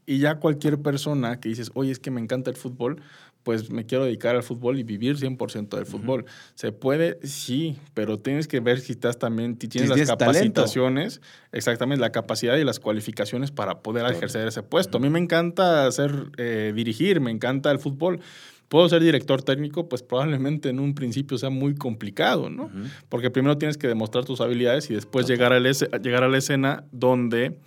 Y 0.05 0.19
ya 0.19 0.39
cualquier 0.39 0.81
persona 0.81 1.39
que 1.39 1.49
dices, 1.49 1.69
oye, 1.73 1.91
es 1.91 1.99
que 1.99 2.11
me 2.11 2.21
encanta 2.21 2.49
el 2.49 2.55
fútbol, 2.55 3.01
pues 3.43 3.71
me 3.71 3.85
quiero 3.85 4.05
dedicar 4.05 4.35
al 4.35 4.43
fútbol 4.43 4.79
y 4.79 4.83
vivir 4.83 5.17
100% 5.17 5.69
del 5.69 5.85
fútbol. 5.85 6.25
¿Se 6.55 6.71
puede? 6.71 7.19
Sí, 7.23 7.77
pero 7.93 8.19
tienes 8.19 8.47
que 8.47 8.59
ver 8.59 8.79
si 8.79 8.91
estás 8.91 9.17
también, 9.17 9.57
si 9.59 9.67
tienes 9.67 9.91
Si 9.91 9.99
las 9.99 10.07
talento. 10.09 10.25
capacitaciones, 10.25 11.21
exactamente, 11.51 12.01
la 12.01 12.11
capacidad 12.11 12.57
y 12.57 12.63
las 12.63 12.79
cualificaciones 12.79 13.51
para 13.51 13.79
poder 13.81 14.05
ejercer 14.05 14.47
ese 14.47 14.63
puesto. 14.63 14.97
A 14.97 15.01
mí 15.01 15.09
me 15.09 15.19
encanta 15.19 15.87
hacer, 15.87 16.11
eh, 16.37 16.73
dirigir, 16.75 17.21
me 17.21 17.31
encanta 17.31 17.71
el 17.71 17.79
fútbol. 17.79 18.19
¿Puedo 18.67 18.87
ser 18.87 19.01
director 19.01 19.41
técnico? 19.41 19.89
Pues 19.89 20.03
probablemente 20.03 20.69
en 20.69 20.79
un 20.79 20.93
principio 20.93 21.39
sea 21.39 21.49
muy 21.49 21.73
complicado, 21.73 22.51
¿no? 22.51 22.69
Porque 23.09 23.31
primero 23.31 23.57
tienes 23.57 23.77
que 23.79 23.87
demostrar 23.87 24.25
tus 24.25 24.41
habilidades 24.41 24.91
y 24.91 24.93
después 24.93 25.25
llegar 25.27 25.53
a, 25.53 25.59
llegar 25.59 26.23
a 26.23 26.27
la 26.27 26.37
escena 26.37 26.83
donde 26.91 27.57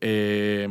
eh, 0.00 0.68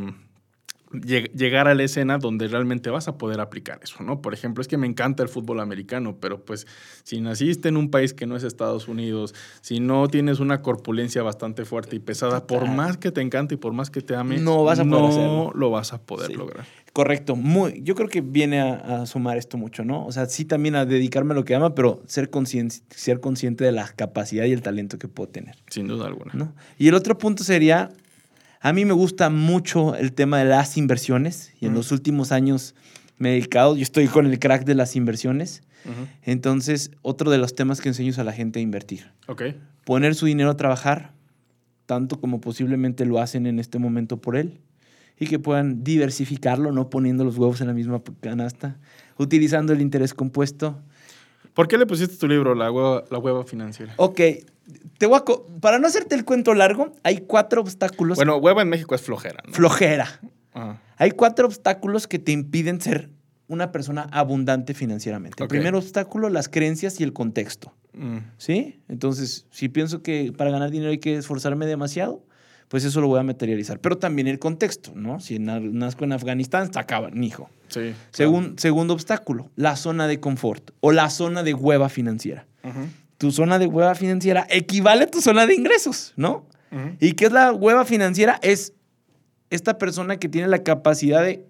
lleg- 0.92 1.30
llegar 1.32 1.68
a 1.68 1.74
la 1.74 1.82
escena 1.82 2.18
donde 2.18 2.48
realmente 2.48 2.90
vas 2.90 3.08
a 3.08 3.16
poder 3.18 3.40
aplicar 3.40 3.80
eso, 3.82 4.02
¿no? 4.02 4.20
Por 4.22 4.34
ejemplo, 4.34 4.62
es 4.62 4.68
que 4.68 4.76
me 4.76 4.86
encanta 4.86 5.22
el 5.22 5.28
fútbol 5.28 5.60
americano, 5.60 6.16
pero 6.20 6.44
pues 6.44 6.66
si 7.04 7.20
naciste 7.20 7.68
en 7.68 7.76
un 7.76 7.90
país 7.90 8.14
que 8.14 8.26
no 8.26 8.36
es 8.36 8.42
Estados 8.44 8.88
Unidos, 8.88 9.34
si 9.60 9.80
no 9.80 10.08
tienes 10.08 10.40
una 10.40 10.62
corpulencia 10.62 11.22
bastante 11.22 11.64
fuerte 11.64 11.96
y 11.96 11.98
pesada, 11.98 12.46
por 12.46 12.66
más 12.68 12.96
que 12.96 13.10
te 13.10 13.20
encante 13.20 13.54
y 13.54 13.58
por 13.58 13.72
más 13.72 13.90
que 13.90 14.00
te 14.00 14.14
ame, 14.16 14.40
No 14.40 14.64
vas 14.64 14.78
a 14.78 14.84
poder 14.84 15.00
no 15.02 15.08
hacerlo. 15.08 15.52
lo 15.54 15.70
vas 15.70 15.92
a 15.92 16.00
poder 16.02 16.28
Sí. 16.28 16.34
lograr. 16.34 16.64
Correcto, 16.92 17.36
muy, 17.36 17.82
yo 17.82 17.94
creo 17.94 18.08
que 18.08 18.22
viene 18.22 18.60
a, 18.60 19.02
a 19.02 19.06
sumar 19.06 19.36
esto 19.36 19.58
mucho, 19.58 19.84
¿no? 19.84 20.06
O 20.06 20.12
sea, 20.12 20.24
sí 20.26 20.46
también 20.46 20.76
a 20.76 20.86
dedicarme 20.86 21.32
a 21.32 21.34
lo 21.34 21.44
que 21.44 21.54
ama, 21.54 21.74
pero 21.74 22.00
ser 22.06 22.30
consciente, 22.30 22.76
ser 22.88 23.20
consciente 23.20 23.64
de 23.64 23.72
la 23.72 23.86
capacidad 23.88 24.46
y 24.46 24.52
el 24.52 24.62
talento 24.62 24.98
que 24.98 25.06
puedo 25.06 25.28
tener, 25.28 25.56
Sin 25.68 25.88
duda 25.88 26.06
alguna. 26.06 26.32
¿no? 26.32 26.54
Y 26.78 26.88
el 26.88 26.94
otro 26.94 27.18
punto 27.18 27.44
sería, 27.44 27.90
a 28.60 28.72
mí 28.72 28.84
me 28.84 28.92
gusta 28.92 29.30
mucho 29.30 29.94
el 29.94 30.12
tema 30.12 30.38
de 30.38 30.44
las 30.46 30.76
inversiones 30.76 31.52
y 31.60 31.66
en 31.66 31.74
los 31.74 31.92
últimos 31.92 32.32
años 32.32 32.74
me 33.18 33.30
he 33.30 33.32
dedicado, 33.32 33.76
yo 33.76 33.82
estoy 33.82 34.06
con 34.08 34.26
el 34.26 34.38
crack 34.38 34.64
de 34.64 34.74
las 34.74 34.96
inversiones, 34.96 35.62
entonces 36.22 36.90
otro 37.02 37.30
de 37.30 37.38
los 37.38 37.54
temas 37.54 37.80
que 37.80 37.88
enseño 37.88 38.10
es 38.10 38.18
a 38.18 38.24
la 38.24 38.32
gente 38.32 38.58
a 38.58 38.62
invertir, 38.62 39.12
Ok. 39.28 39.42
poner 39.84 40.14
su 40.14 40.26
dinero 40.26 40.50
a 40.50 40.56
trabajar, 40.56 41.12
tanto 41.86 42.20
como 42.20 42.40
posiblemente 42.40 43.06
lo 43.06 43.20
hacen 43.20 43.46
en 43.46 43.58
este 43.58 43.78
momento 43.78 44.20
por 44.20 44.36
él, 44.36 44.60
y 45.18 45.26
que 45.28 45.38
puedan 45.38 45.82
diversificarlo, 45.84 46.72
no 46.72 46.90
poniendo 46.90 47.24
los 47.24 47.38
huevos 47.38 47.60
en 47.60 47.68
la 47.68 47.72
misma 47.72 48.02
canasta, 48.20 48.78
utilizando 49.16 49.72
el 49.72 49.80
interés 49.80 50.12
compuesto. 50.12 50.78
¿Por 51.54 51.68
qué 51.68 51.78
le 51.78 51.86
pusiste 51.86 52.16
tu 52.16 52.28
libro, 52.28 52.54
La 52.54 52.70
Hueva, 52.70 53.04
la 53.10 53.18
hueva 53.18 53.44
Financiera? 53.44 53.94
Ok, 53.96 54.20
te 54.98 55.06
voy 55.06 55.18
a 55.18 55.24
para 55.60 55.78
no 55.78 55.86
hacerte 55.86 56.14
el 56.14 56.24
cuento 56.24 56.54
largo, 56.54 56.92
hay 57.02 57.18
cuatro 57.26 57.60
obstáculos. 57.60 58.16
Bueno, 58.16 58.36
hueva 58.38 58.62
en 58.62 58.68
México 58.68 58.94
es 58.94 59.02
flojera, 59.02 59.42
¿no? 59.46 59.52
flojera. 59.52 60.20
Ajá. 60.52 60.80
Hay 60.96 61.10
cuatro 61.12 61.46
obstáculos 61.46 62.06
que 62.08 62.18
te 62.18 62.32
impiden 62.32 62.80
ser 62.80 63.10
una 63.48 63.70
persona 63.70 64.08
abundante 64.10 64.74
financieramente. 64.74 65.42
El 65.42 65.48
primer 65.48 65.74
obstáculo, 65.74 66.30
las 66.30 66.48
creencias 66.48 66.98
y 67.00 67.04
el 67.04 67.12
contexto. 67.12 67.72
Mm. 67.92 68.18
¿Sí? 68.38 68.80
Entonces, 68.88 69.46
si 69.50 69.68
pienso 69.68 70.02
que 70.02 70.32
para 70.36 70.50
ganar 70.50 70.70
dinero 70.70 70.90
hay 70.90 70.98
que 70.98 71.16
esforzarme 71.16 71.66
demasiado, 71.66 72.24
pues 72.68 72.84
eso 72.84 73.00
lo 73.00 73.06
voy 73.06 73.20
a 73.20 73.22
materializar. 73.22 73.78
Pero 73.78 73.98
también 73.98 74.26
el 74.26 74.38
contexto, 74.40 74.92
¿no? 74.96 75.20
Si 75.20 75.38
na- 75.38 75.60
nazco 75.60 76.04
en 76.04 76.12
Afganistán, 76.12 76.64
está 76.64 76.80
acaban, 76.80 77.22
hijo. 77.22 77.48
Sí. 77.68 77.94
Segun- 78.12 78.58
segundo 78.58 78.92
obstáculo, 78.94 79.50
la 79.54 79.76
zona 79.76 80.08
de 80.08 80.18
confort 80.18 80.70
o 80.80 80.90
la 80.92 81.08
zona 81.10 81.42
de 81.44 81.54
hueva 81.54 81.88
financiera. 81.88 82.46
Ujú. 82.64 82.80
Tu 83.18 83.32
zona 83.32 83.58
de 83.58 83.66
hueva 83.66 83.94
financiera 83.94 84.46
equivale 84.50 85.04
a 85.04 85.10
tu 85.10 85.20
zona 85.20 85.46
de 85.46 85.54
ingresos, 85.54 86.12
¿no? 86.16 86.46
¿Y 87.00 87.12
qué 87.12 87.26
es 87.26 87.32
la 87.32 87.52
hueva 87.52 87.84
financiera? 87.84 88.38
Es 88.42 88.74
esta 89.48 89.78
persona 89.78 90.18
que 90.18 90.28
tiene 90.28 90.48
la 90.48 90.62
capacidad 90.62 91.22
de 91.22 91.46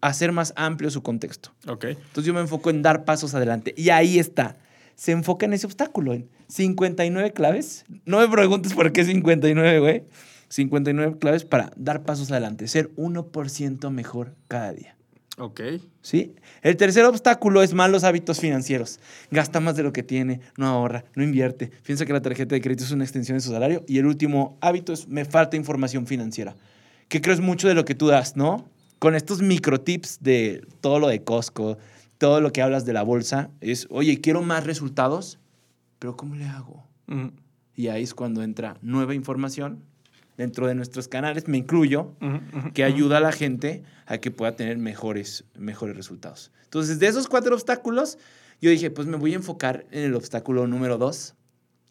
hacer 0.00 0.32
más 0.32 0.52
amplio 0.56 0.90
su 0.90 1.02
contexto. 1.02 1.52
Ok. 1.66 1.84
Entonces 1.84 2.24
yo 2.24 2.34
me 2.34 2.40
enfoco 2.40 2.70
en 2.70 2.82
dar 2.82 3.04
pasos 3.04 3.34
adelante. 3.34 3.74
Y 3.76 3.90
ahí 3.90 4.18
está. 4.18 4.56
Se 4.94 5.12
enfoca 5.12 5.46
en 5.46 5.54
ese 5.54 5.66
obstáculo, 5.66 6.12
en 6.12 6.28
59 6.48 7.32
claves. 7.32 7.84
No 8.04 8.18
me 8.20 8.28
preguntes 8.28 8.74
por 8.74 8.92
qué 8.92 9.04
59, 9.04 9.80
güey. 9.80 10.04
59 10.48 11.18
claves 11.18 11.44
para 11.44 11.70
dar 11.76 12.02
pasos 12.02 12.30
adelante, 12.30 12.66
ser 12.68 12.94
1% 12.96 13.90
mejor 13.90 14.34
cada 14.48 14.72
día. 14.72 14.96
Ok. 15.40 15.60
¿Sí? 16.02 16.34
El 16.60 16.76
tercer 16.76 17.06
obstáculo 17.06 17.62
es 17.62 17.72
malos 17.72 18.04
hábitos 18.04 18.38
financieros. 18.40 19.00
Gasta 19.30 19.58
más 19.58 19.74
de 19.74 19.82
lo 19.82 19.90
que 19.90 20.02
tiene, 20.02 20.42
no 20.58 20.66
ahorra, 20.66 21.06
no 21.14 21.24
invierte, 21.24 21.70
piensa 21.82 22.04
que 22.04 22.12
la 22.12 22.20
tarjeta 22.20 22.54
de 22.54 22.60
crédito 22.60 22.84
es 22.84 22.90
una 22.90 23.04
extensión 23.04 23.38
de 23.38 23.40
su 23.40 23.50
salario. 23.50 23.82
Y 23.88 23.96
el 23.96 24.04
último 24.04 24.58
hábito 24.60 24.92
es 24.92 25.08
me 25.08 25.24
falta 25.24 25.56
información 25.56 26.06
financiera. 26.06 26.56
Que 27.08 27.22
creo 27.22 27.34
es 27.34 27.40
mucho 27.40 27.68
de 27.68 27.74
lo 27.74 27.86
que 27.86 27.94
tú 27.94 28.08
das, 28.08 28.36
¿no? 28.36 28.68
Con 28.98 29.14
estos 29.14 29.40
micro 29.40 29.80
tips 29.80 30.18
de 30.20 30.62
todo 30.82 30.98
lo 30.98 31.08
de 31.08 31.24
Costco, 31.24 31.78
todo 32.18 32.42
lo 32.42 32.52
que 32.52 32.60
hablas 32.60 32.84
de 32.84 32.92
la 32.92 33.02
bolsa, 33.02 33.48
es, 33.62 33.86
oye, 33.88 34.20
quiero 34.20 34.42
más 34.42 34.66
resultados, 34.66 35.38
pero 35.98 36.18
¿cómo 36.18 36.34
le 36.34 36.44
hago? 36.44 36.84
Ujú. 37.08 37.32
Y 37.74 37.88
ahí 37.88 38.02
es 38.02 38.12
cuando 38.12 38.42
entra 38.42 38.76
nueva 38.82 39.14
información 39.14 39.84
dentro 40.40 40.66
de 40.66 40.74
nuestros 40.74 41.06
canales, 41.06 41.46
me 41.48 41.58
incluyo, 41.58 42.14
Ujú, 42.20 42.40
ujú, 42.58 42.72
que 42.72 42.82
ujú. 42.84 42.94
ayuda 42.94 43.18
a 43.18 43.20
la 43.20 43.30
gente 43.32 43.82
a 44.06 44.18
que 44.18 44.30
pueda 44.30 44.56
tener 44.56 44.78
mejores, 44.78 45.44
mejores 45.54 45.94
resultados. 45.96 46.50
Entonces, 46.64 46.98
de 46.98 47.06
esos 47.08 47.28
cuatro 47.28 47.54
obstáculos, 47.54 48.16
yo 48.60 48.70
dije, 48.70 48.90
pues 48.90 49.06
me 49.06 49.16
voy 49.18 49.32
a 49.34 49.36
enfocar 49.36 49.84
en 49.90 50.04
el 50.04 50.14
obstáculo 50.14 50.66
número 50.66 50.96
dos, 50.96 51.34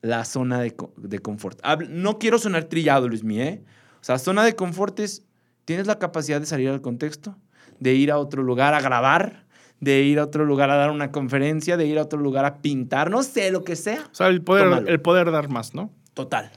la 0.01 0.25
zona 0.25 0.59
de, 0.61 0.75
de 0.97 1.19
confort. 1.19 1.59
No 1.89 2.17
quiero 2.17 2.39
sonar 2.39 2.63
trillado, 2.63 3.07
Luis 3.07 3.23
Mí, 3.23 3.39
¿eh? 3.39 3.63
O 4.01 4.03
sea, 4.03 4.17
zona 4.17 4.43
de 4.43 4.55
confort 4.55 4.99
es, 4.99 5.23
tienes 5.65 5.85
la 5.85 5.99
capacidad 5.99 6.39
de 6.39 6.45
salir 6.47 6.69
al 6.69 6.81
contexto, 6.81 7.37
de 7.79 7.93
ir 7.93 8.11
a 8.11 8.17
otro 8.17 8.41
lugar 8.41 8.73
a 8.73 8.81
grabar, 8.81 9.45
de 9.79 10.01
ir 10.01 10.17
a 10.19 10.23
otro 10.23 10.43
lugar 10.45 10.71
a 10.71 10.75
dar 10.75 10.89
una 10.89 11.11
conferencia, 11.11 11.77
de 11.77 11.85
ir 11.85 11.99
a 11.99 12.03
otro 12.03 12.19
lugar 12.19 12.45
a 12.45 12.61
pintar, 12.61 13.11
no 13.11 13.21
sé, 13.23 13.51
lo 13.51 13.63
que 13.63 13.75
sea. 13.75 14.01
O 14.11 14.15
sea, 14.15 14.27
el 14.27 14.41
poder, 14.41 14.63
Tómalo. 14.65 14.87
el 14.87 15.01
poder 15.01 15.29
dar 15.31 15.49
más, 15.49 15.75
¿no? 15.75 15.91
Total, 16.15 16.51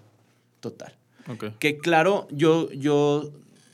total. 0.60 0.96
Ok. 1.28 1.58
Que 1.58 1.78
claro, 1.78 2.26
yo, 2.30 2.70
yo 2.72 3.30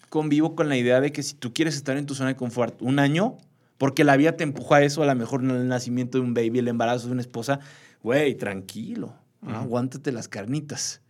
convivo 0.08 0.54
con 0.54 0.68
la 0.68 0.76
idea 0.76 1.00
de 1.00 1.12
que 1.12 1.22
si 1.22 1.34
tú 1.34 1.52
quieres 1.52 1.76
estar 1.76 1.96
en 1.96 2.06
tu 2.06 2.14
zona 2.14 2.30
de 2.30 2.36
confort 2.36 2.80
un 2.80 2.98
año, 2.98 3.36
porque 3.78 4.04
la 4.04 4.16
vida 4.16 4.36
te 4.36 4.44
empujó 4.44 4.74
a 4.74 4.82
eso, 4.82 5.02
a 5.02 5.06
lo 5.06 5.14
mejor 5.14 5.42
el 5.42 5.68
nacimiento 5.68 6.18
de 6.18 6.24
un 6.24 6.34
baby, 6.34 6.58
el 6.58 6.68
embarazo 6.68 7.06
de 7.06 7.12
una 7.12 7.20
esposa, 7.20 7.60
güey, 8.02 8.34
tranquilo, 8.34 9.14
aguántate 9.46 10.12
las 10.12 10.28
carnitas, 10.28 11.00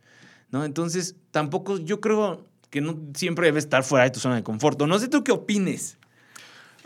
¿no? 0.51 0.63
Entonces, 0.65 1.15
tampoco, 1.31 1.77
yo 1.77 1.99
creo 1.99 2.45
que 2.69 2.81
no 2.81 2.99
siempre 3.15 3.47
debes 3.47 3.63
estar 3.63 3.83
fuera 3.83 4.05
de 4.05 4.11
tu 4.11 4.19
zona 4.19 4.35
de 4.35 4.43
confort. 4.43 4.79
No 4.83 4.99
sé 4.99 5.07
tú 5.07 5.23
qué 5.23 5.31
opines. 5.31 5.97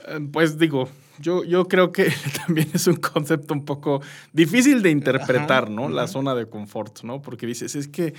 Eh, 0.08 0.20
Pues 0.32 0.58
digo, 0.58 0.88
yo, 1.20 1.44
yo 1.44 1.68
creo 1.68 1.92
que 1.92 2.12
también 2.46 2.70
es 2.74 2.88
un 2.88 2.96
concepto 2.96 3.54
un 3.54 3.66
poco 3.66 4.02
difícil 4.32 4.82
de 4.82 4.90
interpretar, 4.92 5.64
Ajá, 5.66 5.72
¿no? 5.72 5.90
La 5.90 6.08
zona 6.08 6.36
de 6.36 6.48
confort, 6.48 7.04
¿no? 7.04 7.22
Porque 7.22 7.46
dices, 7.46 7.76
es 7.76 7.88
que 7.88 8.14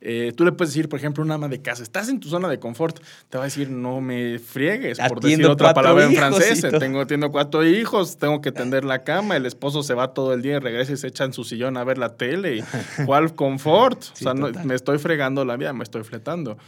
eh, 0.00 0.32
tú 0.36 0.44
le 0.44 0.52
puedes 0.52 0.72
decir, 0.72 0.88
por 0.88 0.98
ejemplo, 0.98 1.22
a 1.22 1.26
una 1.26 1.34
ama 1.34 1.48
de 1.48 1.60
casa, 1.60 1.82
estás 1.82 2.08
en 2.08 2.20
tu 2.20 2.28
zona 2.28 2.48
de 2.48 2.60
confort, 2.60 3.00
te 3.28 3.36
va 3.36 3.44
a 3.44 3.46
decir, 3.46 3.68
no 3.68 4.00
me 4.00 4.38
friegues, 4.38 4.98
por 4.98 5.20
decir 5.20 5.34
Atiendo 5.34 5.52
otra 5.52 5.72
cuatro 5.72 5.82
palabra 5.82 6.04
en 6.04 6.14
francés. 6.14 6.64
Tengo, 6.78 7.06
tengo 7.06 7.32
cuatro 7.32 7.66
hijos, 7.66 8.16
tengo 8.16 8.40
que 8.40 8.52
tender 8.52 8.84
la 8.84 9.02
cama, 9.04 9.36
el 9.36 9.44
esposo 9.44 9.82
se 9.82 9.94
va 9.94 10.14
todo 10.14 10.34
el 10.34 10.42
día 10.42 10.56
y 10.56 10.58
regresa 10.60 10.92
y 10.92 10.96
se 10.96 11.08
echa 11.08 11.24
en 11.24 11.32
su 11.32 11.42
sillón 11.42 11.76
a 11.76 11.84
ver 11.84 11.98
la 11.98 12.16
tele. 12.16 12.58
y, 12.58 12.64
¿Cuál 13.06 13.34
confort? 13.34 14.00
Sí, 14.02 14.10
o 14.12 14.16
sea, 14.18 14.34
no- 14.34 14.50
me 14.64 14.74
estoy 14.76 14.98
fregando 14.98 15.44
la 15.44 15.56
vida, 15.56 15.72
me 15.72 15.82
estoy 15.82 16.04
fletando. 16.04 16.58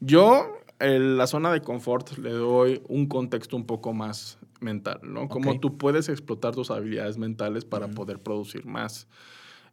Yo, 0.00 0.58
en 0.80 1.16
la 1.16 1.28
zona 1.28 1.52
de 1.52 1.60
confort, 1.60 2.18
le 2.18 2.30
doy 2.30 2.82
un 2.88 3.06
contexto 3.06 3.56
un 3.56 3.64
poco 3.64 3.92
más 3.92 4.38
mental, 4.62 5.00
¿no? 5.02 5.28
Como 5.28 5.52
Ok. 5.52 5.60
tú 5.60 5.76
puedes 5.78 6.08
explotar 6.08 6.54
tus 6.54 6.70
habilidades 6.70 7.18
mentales 7.18 7.64
para 7.64 7.88
poder 7.88 8.18
producir 8.20 8.64
más. 8.66 9.08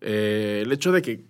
Eh, 0.01 0.62
el 0.65 0.72
hecho 0.72 0.91
de 0.91 1.01
que, 1.01 1.25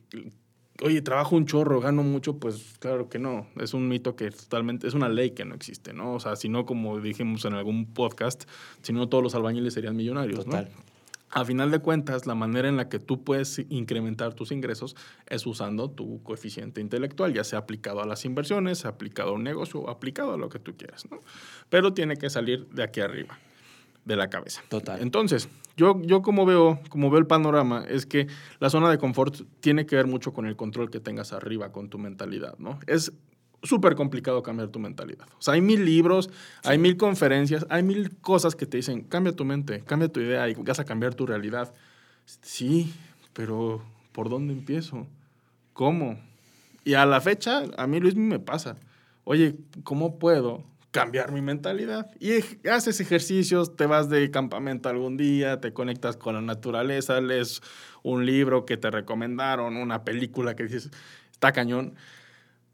oye, 0.83 1.01
trabajo 1.01 1.35
un 1.35 1.45
chorro, 1.45 1.79
gano 1.81 2.03
mucho, 2.03 2.37
pues 2.37 2.75
claro 2.79 3.09
que 3.09 3.19
no. 3.19 3.47
Es 3.59 3.73
un 3.73 3.87
mito 3.87 4.15
que 4.15 4.31
totalmente, 4.31 4.87
es 4.87 4.93
una 4.93 5.09
ley 5.09 5.31
que 5.31 5.45
no 5.45 5.55
existe, 5.55 5.93
¿no? 5.93 6.13
O 6.13 6.19
sea, 6.19 6.35
si 6.35 6.49
no, 6.49 6.65
como 6.65 6.99
dijimos 6.99 7.45
en 7.45 7.53
algún 7.53 7.93
podcast, 7.93 8.43
si 8.81 8.93
no 8.93 9.09
todos 9.09 9.23
los 9.23 9.35
albañiles 9.35 9.73
serían 9.73 9.95
millonarios, 9.95 10.45
¿no? 10.47 10.53
A 11.31 11.45
final 11.45 11.69
de 11.69 11.77
cuentas, 11.77 12.25
la 12.25 12.33
manera 12.33 12.69
en 12.69 12.75
la 12.75 12.89
que 12.89 12.97
tú 12.97 13.23
puedes 13.23 13.59
incrementar 13.69 14.33
tus 14.33 14.51
ingresos 14.51 14.95
es 15.27 15.45
usando 15.45 15.91
tu 15.91 16.23
coeficiente 16.23 16.81
intelectual, 16.81 17.31
ya 17.35 17.43
sea 17.43 17.59
aplicado 17.59 18.01
a 18.01 18.07
las 18.07 18.25
inversiones, 18.25 18.83
aplicado 18.83 19.29
a 19.29 19.33
un 19.33 19.43
negocio, 19.43 19.87
aplicado 19.91 20.33
a 20.33 20.37
lo 20.37 20.49
que 20.49 20.57
tú 20.57 20.75
quieras, 20.75 21.05
¿no? 21.11 21.21
Pero 21.69 21.93
tiene 21.93 22.17
que 22.17 22.31
salir 22.31 22.67
de 22.69 22.81
aquí 22.81 23.01
arriba, 23.01 23.37
de 24.05 24.15
la 24.15 24.29
cabeza. 24.29 24.61
Total. 24.69 25.01
Entonces, 25.01 25.49
yo, 25.77 26.01
yo 26.01 26.21
como, 26.21 26.45
veo, 26.45 26.79
como 26.89 27.09
veo 27.09 27.19
el 27.19 27.27
panorama 27.27 27.85
es 27.87 28.05
que 28.05 28.27
la 28.59 28.69
zona 28.69 28.89
de 28.89 28.97
confort 28.97 29.41
tiene 29.61 29.85
que 29.85 29.95
ver 29.95 30.07
mucho 30.07 30.33
con 30.33 30.45
el 30.45 30.55
control 30.55 30.89
que 30.89 30.99
tengas 30.99 31.31
arriba 31.31 31.71
con 31.71 31.89
tu 31.89 31.97
mentalidad, 31.97 32.57
¿no? 32.57 32.79
Es 32.87 33.13
súper 33.63 33.95
complicado 33.95 34.43
cambiar 34.43 34.69
tu 34.69 34.79
mentalidad. 34.79 35.27
O 35.37 35.41
sea, 35.41 35.53
hay 35.53 35.61
mil 35.61 35.85
libros, 35.85 36.29
hay 36.63 36.77
mil 36.77 36.97
conferencias, 36.97 37.65
hay 37.69 37.83
mil 37.83 38.17
cosas 38.17 38.55
que 38.55 38.65
te 38.65 38.77
dicen, 38.77 39.03
cambia 39.03 39.33
tu 39.33 39.45
mente, 39.45 39.81
cambia 39.81 40.09
tu 40.09 40.19
idea 40.19 40.49
y 40.49 40.53
vas 40.55 40.79
a 40.79 40.85
cambiar 40.85 41.15
tu 41.15 41.25
realidad. 41.25 41.73
Sí, 42.25 42.93
pero 43.33 43.81
¿por 44.11 44.29
dónde 44.29 44.53
empiezo? 44.53 45.07
¿Cómo? 45.73 46.19
Y 46.83 46.93
a 46.95 47.05
la 47.05 47.21
fecha, 47.21 47.63
a 47.77 47.87
mí 47.87 47.99
Luis 47.99 48.15
me 48.15 48.39
pasa. 48.39 48.77
Oye, 49.23 49.55
¿cómo 49.83 50.19
puedo 50.19 50.63
cambiar 50.91 51.31
mi 51.31 51.41
mentalidad? 51.41 52.09
Y 52.19 52.31
ej- 52.31 52.59
haces 52.69 52.99
ejercicios, 52.99 53.75
te 53.75 53.85
vas 53.85 54.09
de 54.09 54.29
campamento 54.31 54.89
algún 54.89 55.17
día, 55.17 55.59
te 55.61 55.73
conectas 55.73 56.17
con 56.17 56.35
la 56.35 56.41
naturaleza, 56.41 57.21
lees 57.21 57.61
un 58.03 58.25
libro 58.25 58.65
que 58.65 58.77
te 58.77 58.89
recomendaron, 58.89 59.77
una 59.77 60.03
película 60.03 60.55
que 60.55 60.63
dices, 60.63 60.89
está 61.31 61.51
cañón. 61.51 61.95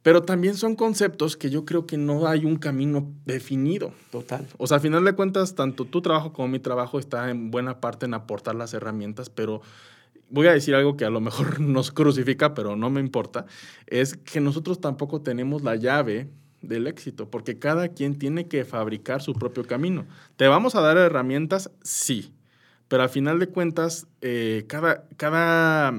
Pero 0.01 0.21
también 0.21 0.53
son 0.55 0.75
conceptos 0.75 1.35
que 1.35 1.49
yo 1.49 1.65
creo 1.65 1.87
que 1.87 1.97
no 1.97 2.27
hay 2.27 2.45
un 2.45 2.57
camino 2.57 3.11
definido. 3.25 3.91
Total. 4.11 4.45
O 4.57 4.67
sea, 4.67 4.75
al 4.75 4.81
final 4.81 5.03
de 5.03 5.13
cuentas, 5.13 5.55
tanto 5.55 5.85
tu 5.85 6.01
trabajo 6.03 6.31
como 6.31 6.47
mi 6.47 6.59
trabajo 6.59 6.99
está 6.99 7.31
en 7.31 7.49
buena 7.49 7.81
parte 7.81 8.05
en 8.05 8.13
aportar 8.13 8.53
las 8.53 8.75
herramientas, 8.75 9.31
pero 9.31 9.61
voy 10.29 10.45
a 10.45 10.51
decir 10.53 10.75
algo 10.75 10.95
que 10.95 11.05
a 11.05 11.09
lo 11.09 11.21
mejor 11.21 11.59
nos 11.59 11.91
crucifica, 11.91 12.53
pero 12.53 12.75
no 12.75 12.91
me 12.91 12.99
importa, 12.99 13.47
es 13.87 14.15
que 14.15 14.39
nosotros 14.41 14.79
tampoco 14.79 15.21
tenemos 15.21 15.63
la 15.63 15.75
llave 15.75 16.29
del 16.67 16.87
éxito, 16.87 17.29
porque 17.29 17.57
cada 17.59 17.87
quien 17.89 18.17
tiene 18.17 18.47
que 18.47 18.65
fabricar 18.65 19.21
su 19.21 19.33
propio 19.33 19.65
camino. 19.65 20.05
¿Te 20.37 20.47
vamos 20.47 20.75
a 20.75 20.81
dar 20.81 20.97
herramientas? 20.97 21.69
Sí, 21.83 22.31
pero 22.87 23.03
al 23.03 23.09
final 23.09 23.39
de 23.39 23.47
cuentas, 23.47 24.07
eh, 24.21 24.65
cada, 24.67 25.05
cada, 25.17 25.93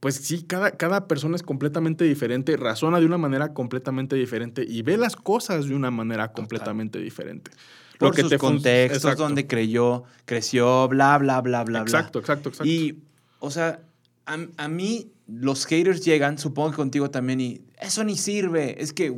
pues 0.00 0.16
sí, 0.16 0.42
cada, 0.42 0.72
cada 0.72 1.06
persona 1.08 1.36
es 1.36 1.42
completamente 1.42 2.04
diferente, 2.04 2.56
razona 2.56 3.00
de 3.00 3.06
una 3.06 3.18
manera 3.18 3.52
completamente 3.54 4.16
diferente 4.16 4.64
y 4.66 4.82
ve 4.82 4.96
las 4.96 5.16
cosas 5.16 5.66
de 5.68 5.74
una 5.74 5.90
manera 5.90 6.32
completamente 6.32 6.98
diferente. 6.98 7.50
Por 7.98 8.16
sus 8.16 8.30
fun- 8.30 8.38
contextos, 8.38 9.04
Exacto. 9.04 9.24
donde 9.24 9.46
creyó, 9.46 10.04
creció, 10.24 10.88
bla, 10.88 11.18
bla, 11.18 11.40
bla, 11.42 11.64
bla, 11.64 11.82
bla. 11.82 11.98
Exacto, 11.98 12.18
exacto, 12.20 12.48
exacto. 12.48 12.66
Y, 12.66 12.98
o 13.40 13.50
sea, 13.50 13.80
a, 14.24 14.38
a 14.56 14.68
mí 14.68 15.12
los 15.26 15.66
haters 15.66 16.02
llegan, 16.04 16.38
supongo 16.38 16.70
que 16.70 16.76
contigo 16.76 17.10
también, 17.10 17.40
y 17.42 17.60
eso 17.78 18.02
ni 18.02 18.16
sirve. 18.16 18.82
Es 18.82 18.94
que, 18.94 19.14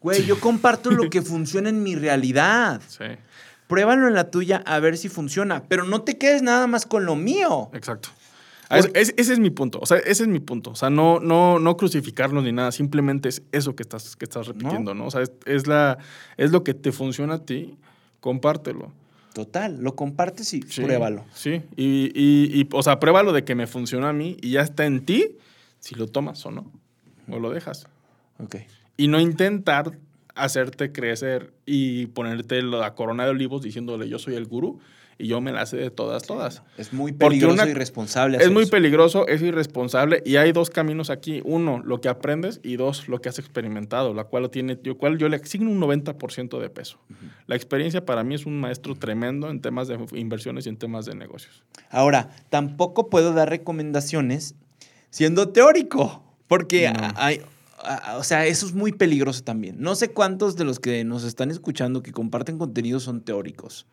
güey, 0.00 0.24
yo 0.26 0.38
comparto 0.40 0.90
lo 0.90 1.08
que 1.10 1.22
funciona 1.22 1.68
en 1.68 1.82
mi 1.82 1.94
realidad. 1.94 2.80
Sí, 2.88 3.04
Pruébalo 3.68 4.08
en 4.08 4.14
la 4.14 4.30
tuya 4.30 4.62
a 4.66 4.80
ver 4.80 4.96
si 4.98 5.08
funciona, 5.08 5.62
pero 5.68 5.84
no 5.84 6.02
te 6.02 6.18
quedes 6.18 6.42
nada 6.42 6.66
más 6.66 6.86
con 6.86 7.04
lo 7.06 7.14
mío. 7.16 7.70
exacto. 7.72 8.08
Ah, 8.72 8.78
es- 8.78 8.90
es- 8.94 9.14
ese 9.16 9.32
es 9.32 9.38
mi 9.40 9.50
punto. 9.50 9.78
O 9.82 9.86
sea, 9.86 9.98
ese 9.98 10.22
es 10.22 10.28
mi 10.28 10.38
punto. 10.38 10.70
O 10.70 10.74
sea, 10.76 10.90
no, 10.90 11.18
no, 11.18 11.58
no 11.58 11.76
crucificarnos 11.76 12.44
ni 12.44 12.52
nada. 12.52 12.70
Simplemente 12.70 13.28
es 13.28 13.42
eso 13.50 13.74
que 13.74 13.82
estás, 13.82 14.14
que 14.14 14.24
estás 14.24 14.46
repitiendo, 14.46 14.94
¿no? 14.94 15.06
O 15.06 15.10
sea, 15.10 15.22
es, 15.22 15.32
es 15.44 15.66
la, 15.66 15.98
es 16.36 16.52
lo 16.52 16.62
que 16.62 16.72
te 16.74 16.92
funciona 16.92 17.34
a 17.34 17.38
ti. 17.44 17.76
Compártelo. 18.20 18.92
Total, 19.32 19.80
lo 19.80 19.96
compartes 19.96 20.52
y 20.54 20.62
Sí, 20.62 20.82
pruébalo. 20.82 21.24
Sí. 21.34 21.62
Y, 21.76 22.12
y, 22.14 22.60
y, 22.60 22.68
o 22.72 22.82
sea, 22.84 23.00
pruébalo 23.00 23.32
de 23.32 23.44
que 23.44 23.54
me 23.56 23.66
funciona 23.66 24.10
a 24.10 24.12
mí 24.12 24.36
y 24.40 24.52
ya 24.52 24.60
está 24.62 24.86
en 24.86 25.04
ti 25.04 25.36
si 25.80 25.94
lo 25.96 26.06
tomas 26.06 26.44
o 26.46 26.50
no. 26.52 26.70
O 27.28 27.38
lo 27.40 27.50
dejas. 27.50 27.86
Ok. 28.38 28.56
Y 29.00 29.08
no 29.08 29.18
intentar 29.18 29.92
hacerte 30.34 30.92
crecer 30.92 31.52
y 31.64 32.06
ponerte 32.08 32.62
la 32.62 32.94
corona 32.94 33.24
de 33.24 33.30
olivos 33.30 33.62
diciéndole 33.62 34.08
yo 34.08 34.18
soy 34.18 34.34
el 34.34 34.44
gurú 34.46 34.78
y 35.16 35.26
yo 35.26 35.40
me 35.40 35.52
la 35.52 35.64
sé 35.66 35.76
de 35.76 35.90
todas, 35.90 36.22
todas. 36.24 36.62
Es 36.78 36.92
muy 36.92 37.12
peligroso 37.12 37.66
y 37.66 37.70
irresponsable. 37.70 38.38
Es 38.38 38.50
muy 38.50 38.62
eso. 38.64 38.70
peligroso, 38.70 39.26
es 39.26 39.40
irresponsable 39.42 40.22
y 40.24 40.36
hay 40.36 40.52
dos 40.52 40.68
caminos 40.70 41.08
aquí. 41.10 41.40
Uno, 41.44 41.82
lo 41.84 42.00
que 42.00 42.08
aprendes 42.08 42.60
y 42.62 42.76
dos, 42.76 43.08
lo 43.08 43.20
que 43.20 43.28
has 43.30 43.38
experimentado, 43.38 44.12
la 44.12 44.24
cual, 44.24 44.50
tiene, 44.50 44.78
yo, 44.82 44.96
cual 44.98 45.16
yo 45.18 45.28
le 45.30 45.36
asigno 45.36 45.70
un 45.70 45.80
90% 45.80 46.58
de 46.58 46.68
peso. 46.70 46.98
La 47.46 47.56
experiencia 47.56 48.04
para 48.04 48.22
mí 48.24 48.34
es 48.34 48.44
un 48.46 48.60
maestro 48.60 48.94
tremendo 48.96 49.48
en 49.50 49.60
temas 49.60 49.88
de 49.88 49.98
inversiones 50.12 50.66
y 50.66 50.68
en 50.70 50.76
temas 50.78 51.06
de 51.06 51.14
negocios. 51.14 51.64
Ahora, 51.90 52.30
tampoco 52.50 53.08
puedo 53.10 53.32
dar 53.34 53.48
recomendaciones 53.50 54.54
siendo 55.10 55.48
teórico, 55.50 56.22
porque 56.48 56.90
No. 56.90 56.98
hay, 57.16 57.42
o 58.16 58.22
sea, 58.24 58.46
eso 58.46 58.66
es 58.66 58.74
muy 58.74 58.92
peligroso 58.92 59.42
también. 59.42 59.76
No 59.78 59.94
sé 59.94 60.10
cuántos 60.10 60.56
de 60.56 60.64
los 60.64 60.78
que 60.80 61.04
nos 61.04 61.24
están 61.24 61.50
escuchando 61.50 62.02
que 62.02 62.12
comparten 62.12 62.58
contenido 62.58 63.00
son 63.00 63.20
teóricos. 63.22 63.86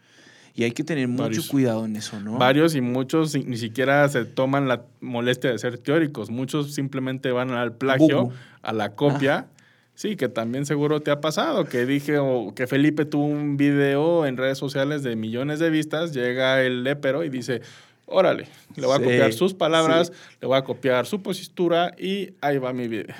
Y 0.53 0.63
hay 0.63 0.71
que 0.71 0.83
tener 0.83 1.07
mucho 1.07 1.23
Varios. 1.23 1.47
cuidado 1.49 1.85
en 1.85 1.95
eso, 1.95 2.19
¿no? 2.19 2.37
Varios 2.39 2.73
y 2.75 2.81
muchos 2.81 3.35
ni- 3.35 3.57
siquiera 3.57 4.09
se 4.09 4.25
toman 4.25 4.67
la 4.67 4.81
molestia 5.01 5.51
de 5.51 5.59
ser 5.59 5.77
teóricos. 5.77 6.31
Muchos 6.31 6.73
simplemente 6.73 7.31
van 7.31 7.51
al 7.51 7.73
plagio, 7.77 8.31
a 8.63 8.73
la 8.73 8.95
copia. 8.95 9.47
Sí, 9.93 10.15
que 10.15 10.29
también 10.29 10.65
seguro 10.67 10.99
te 10.99 11.09
ha 11.11 11.21
pasado, 11.21 11.65
que 11.65 11.85
dije 11.87 12.19
o 12.19 12.53
que 12.55 12.67
Felipe 12.67 13.05
tuvo 13.05 13.25
un 13.25 13.57
video 13.57 14.25
en 14.27 14.37
redes 14.37 14.57
sociales 14.59 15.01
de 15.01 15.15
millones 15.15 15.57
de 15.59 15.69
vistas, 15.71 16.11
llega 16.13 16.61
el 16.61 16.83
lépero 16.83 17.23
y 17.23 17.29
dice, 17.29 17.61
órale, 18.09 18.47
le 18.75 18.85
voy 18.87 18.95
a 18.95 18.97
Sí, 18.99 19.03
copiar 19.03 19.33
sus 19.33 19.53
palabras, 19.53 20.07
sí. 20.07 20.13
le 20.41 20.47
voy 20.47 20.57
a 20.57 20.63
copiar 20.63 21.05
su 21.05 21.21
postura 21.21 21.93
y 21.99 22.31
ahí 22.41 22.57
va 22.57 22.73
mi 22.73 22.87
video. 22.87 23.13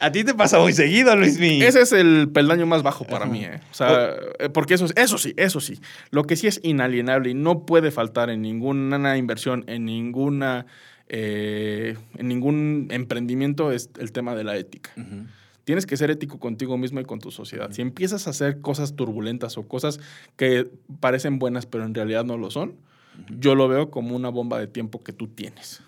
A 0.00 0.10
ti 0.12 0.24
te 0.24 0.32
pasa 0.34 0.58
muy 0.60 0.72
seguido, 0.72 1.14
Luismi. 1.16 1.60
Ese 1.62 1.82
es 1.82 1.92
el 1.92 2.28
peldaño 2.32 2.64
más 2.66 2.82
bajo 2.82 3.04
para 3.04 3.24
Ajá. 3.24 3.32
mí, 3.32 3.44
¿eh? 3.44 3.60
O 3.70 3.74
sea, 3.74 4.14
eh, 4.38 4.48
porque 4.48 4.74
eso, 4.74 4.84
es- 4.86 4.92
eso 4.96 5.18
sí, 5.18 5.34
eso 5.36 5.60
sí. 5.60 5.80
Lo 6.10 6.24
que 6.24 6.36
sí 6.36 6.46
es 6.46 6.60
inalienable 6.62 7.30
y 7.30 7.34
no 7.34 7.66
puede 7.66 7.90
faltar 7.90 8.30
en 8.30 8.40
ninguna 8.40 9.16
inversión, 9.18 9.64
en 9.66 9.84
ninguna, 9.84 10.66
eh, 11.08 11.96
en 12.16 12.28
ningún 12.28 12.88
emprendimiento 12.90 13.72
es 13.72 13.90
el 13.98 14.12
tema 14.12 14.34
de 14.34 14.44
la 14.44 14.56
ética. 14.56 14.90
Tienes 15.64 15.86
que 15.86 15.96
ser 15.96 16.10
ético 16.10 16.38
contigo 16.38 16.78
mismo 16.78 17.00
y 17.00 17.04
con 17.04 17.18
tu 17.20 17.30
sociedad. 17.30 17.70
Si 17.72 17.82
empiezas 17.82 18.26
a 18.26 18.30
hacer 18.30 18.60
cosas 18.60 18.94
turbulentas 18.96 19.58
o 19.58 19.68
cosas 19.68 20.00
que 20.36 20.68
parecen 21.00 21.38
buenas 21.38 21.66
pero 21.66 21.84
en 21.84 21.94
realidad 21.94 22.24
no 22.24 22.38
lo 22.38 22.50
son, 22.50 22.74
yo 23.38 23.54
lo 23.54 23.68
veo 23.68 23.90
como 23.90 24.16
una 24.16 24.28
bomba 24.28 24.58
de 24.58 24.66
tiempo 24.66 25.02
que 25.02 25.12
tú 25.12 25.28
tienes. 25.28 25.82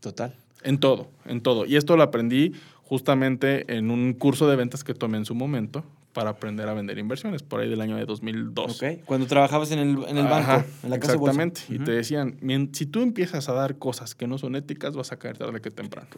Total. 0.00 0.34
En 0.62 0.78
todo, 0.78 1.08
en 1.26 1.40
todo. 1.40 1.66
Y 1.66 1.76
esto 1.76 1.96
lo 1.96 2.02
aprendí 2.02 2.52
justamente 2.84 3.64
en 3.76 3.90
un 3.90 4.12
curso 4.14 4.48
de 4.48 4.56
ventas 4.56 4.82
que 4.84 4.94
tomé 4.94 5.18
en 5.18 5.24
su 5.24 5.34
momento 5.34 5.84
para 6.12 6.30
aprender 6.30 6.68
a 6.68 6.74
vender 6.74 6.98
inversiones, 6.98 7.42
por 7.42 7.60
ahí 7.60 7.68
del 7.68 7.80
año 7.80 7.94
de 7.96 8.04
2002. 8.06 8.82
Ok. 8.82 9.04
Cuando 9.04 9.26
trabajabas 9.26 9.70
en 9.70 9.78
el, 9.78 9.88
en 10.08 10.16
el 10.18 10.26
Ajá, 10.26 10.56
banco, 10.56 10.68
en 10.82 10.90
la 10.90 10.98
casa 10.98 11.12
de 11.12 11.18
bolsa. 11.18 11.42
Exactamente. 11.42 11.60
Y 11.68 11.76
Ujú. 11.76 11.84
te 11.84 11.92
decían, 11.92 12.36
"Mien- 12.40 12.70
si 12.74 12.86
tú 12.86 13.02
empiezas 13.02 13.48
a 13.48 13.52
dar 13.52 13.76
cosas 13.78 14.14
que 14.16 14.26
no 14.26 14.36
son 14.38 14.56
éticas, 14.56 14.96
vas 14.96 15.12
a 15.12 15.18
caer 15.18 15.38
tarde 15.38 15.60
que 15.60 15.70
temprano. 15.70 16.08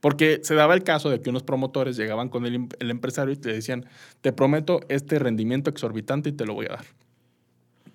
Porque 0.00 0.40
se 0.42 0.54
daba 0.56 0.74
el 0.74 0.82
caso 0.82 1.08
de 1.08 1.20
que 1.22 1.30
unos 1.30 1.44
promotores 1.44 1.96
llegaban 1.96 2.28
con 2.28 2.44
el 2.44 2.90
empresario 2.90 3.32
y 3.32 3.36
te 3.36 3.50
decían, 3.52 3.86
te 4.20 4.32
prometo 4.32 4.80
este 4.88 5.18
rendimiento 5.20 5.70
exorbitante 5.70 6.28
y 6.30 6.32
te 6.32 6.44
lo 6.44 6.54
voy 6.54 6.66
a 6.66 6.70
dar. 6.70 6.84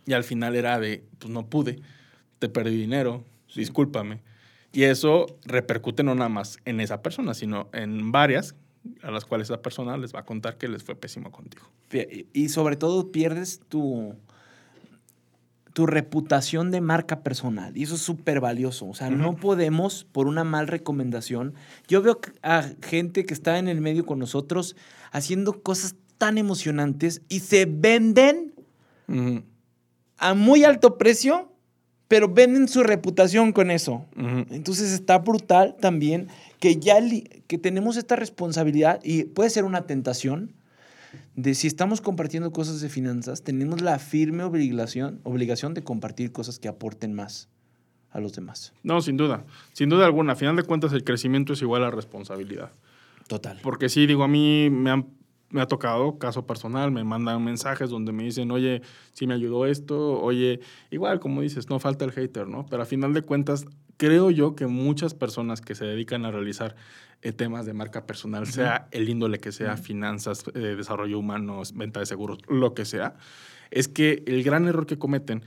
Y 0.07 0.13
al 0.13 0.23
final 0.23 0.55
era 0.55 0.79
de, 0.79 1.03
pues 1.19 1.31
no 1.31 1.47
pude, 1.47 1.81
te 2.39 2.49
perdí 2.49 2.77
dinero, 2.77 3.23
discúlpame. 3.53 4.21
Y 4.71 4.83
eso 4.83 5.25
repercute 5.45 6.01
no 6.01 6.15
nada 6.15 6.29
más 6.29 6.57
en 6.65 6.79
esa 6.79 7.01
persona, 7.01 7.33
sino 7.33 7.69
en 7.73 8.11
varias 8.11 8.55
a 9.03 9.11
las 9.11 9.25
cuales 9.25 9.49
esa 9.49 9.61
persona 9.61 9.97
les 9.97 10.15
va 10.15 10.21
a 10.21 10.25
contar 10.25 10.57
que 10.57 10.69
les 10.69 10.83
fue 10.83 10.95
pésimo 10.95 11.31
contigo. 11.31 11.65
Y 12.33 12.49
sobre 12.49 12.77
todo 12.77 13.11
pierdes 13.11 13.59
tu, 13.67 14.15
tu 15.73 15.85
reputación 15.85 16.71
de 16.71 16.79
marca 16.79 17.21
personal. 17.21 17.75
Y 17.75 17.83
eso 17.83 17.95
es 17.95 18.01
súper 18.01 18.39
valioso. 18.39 18.87
O 18.87 18.93
sea, 18.93 19.09
no 19.09 19.31
Ujú. 19.31 19.39
podemos, 19.39 20.05
por 20.05 20.27
una 20.27 20.45
mal 20.45 20.67
recomendación. 20.67 21.53
Yo 21.87 22.01
veo 22.01 22.19
a 22.43 22.69
gente 22.81 23.25
que 23.25 23.33
está 23.33 23.59
en 23.59 23.67
el 23.67 23.81
medio 23.81 24.05
con 24.05 24.19
nosotros 24.19 24.77
haciendo 25.11 25.61
cosas 25.61 25.95
tan 26.17 26.37
emocionantes 26.37 27.21
y 27.27 27.41
se 27.41 27.65
venden 27.65 28.53
Ujú, 29.07 29.43
a 30.17 30.33
muy 30.33 30.63
alto 30.63 30.97
precio, 30.97 31.51
pero 32.07 32.29
venden 32.29 32.67
su 32.67 32.83
reputación 32.83 33.51
con 33.51 33.69
eso. 33.71 34.05
Entonces 34.49 34.91
está 34.91 35.17
brutal 35.19 35.75
también 35.79 36.27
que 36.59 36.77
ya 36.77 36.97
que 37.47 37.57
tenemos 37.57 37.97
esta 37.97 38.15
responsabilidad 38.15 38.99
y 39.03 39.23
puede 39.25 39.49
ser 39.49 39.63
una 39.65 39.85
tentación 39.85 40.53
de 41.35 41.53
si 41.53 41.67
estamos 41.67 42.01
compartiendo 42.01 42.51
cosas 42.51 42.81
de 42.81 42.89
finanzas, 42.89 43.43
tenemos 43.43 43.81
la 43.81 43.99
firme 43.99 44.43
obligación, 44.43 45.19
obligación 45.23 45.73
de 45.73 45.83
compartir 45.83 46.31
cosas 46.31 46.59
que 46.59 46.67
aporten 46.67 47.13
más 47.13 47.47
a 48.11 48.19
los 48.19 48.33
demás. 48.33 48.73
No, 48.83 49.01
sin 49.01 49.17
duda. 49.17 49.45
Sin 49.73 49.89
duda 49.89 50.05
alguna. 50.05 50.33
A 50.33 50.35
final 50.35 50.55
de 50.55 50.63
cuentas, 50.63 50.93
el 50.93 51.03
crecimiento 51.03 51.53
es 51.53 51.61
igual 51.61 51.83
a 51.83 51.91
responsabilidad. 51.91 52.71
Total. 53.27 53.59
Porque 53.61 53.89
sí, 53.89 54.07
digo, 54.07 54.23
a 54.23 54.27
mí 54.27 54.69
me, 54.71 54.89
han- 54.89 55.07
me 55.49 55.61
ha 55.61 55.67
tocado, 55.67 56.17
caso 56.19 56.45
personal, 56.45 56.91
me 56.91 57.03
mandan 57.03 57.43
mensajes 57.43 57.89
donde 57.89 58.11
me 58.11 58.23
dicen, 58.23 58.51
oye, 58.51 58.81
sí 59.13 59.27
me 59.27 59.33
ayudó 59.33 59.65
esto, 59.65 60.19
oye, 60.19 60.59
igual, 60.91 61.19
como 61.19 61.41
dices, 61.41 61.69
no 61.69 61.79
falta 61.79 62.05
el 62.05 62.11
hater, 62.11 62.47
¿no? 62.47 62.65
Pero 62.69 62.81
a 62.81 62.85
final 62.85 63.13
de 63.13 63.21
cuentas, 63.21 63.65
creo 63.97 64.29
yo 64.29 64.55
que 64.55 64.67
muchas 64.67 65.13
personas 65.13 65.61
que 65.61 65.75
se 65.75 65.85
dedican 65.85 66.25
a 66.25 66.31
realizar 66.31 66.75
eh, 67.21 67.31
temas 67.31 67.65
de 67.65 67.73
marca 67.73 68.05
personal, 68.05 68.45
sea 68.45 68.87
el 68.91 69.09
índole 69.09 69.39
que 69.39 69.51
sea, 69.51 69.77
finanzas, 69.77 70.43
eh, 70.53 70.59
desarrollo 70.59 71.17
humano, 71.17 71.61
venta 71.73 71.99
de 71.99 72.05
seguros, 72.05 72.39
lo 72.47 72.73
que 72.73 72.85
sea, 72.85 73.15
es 73.71 73.87
que 73.87 74.23
el 74.27 74.43
gran 74.43 74.67
error 74.67 74.85
que 74.85 74.97
cometen 74.97 75.43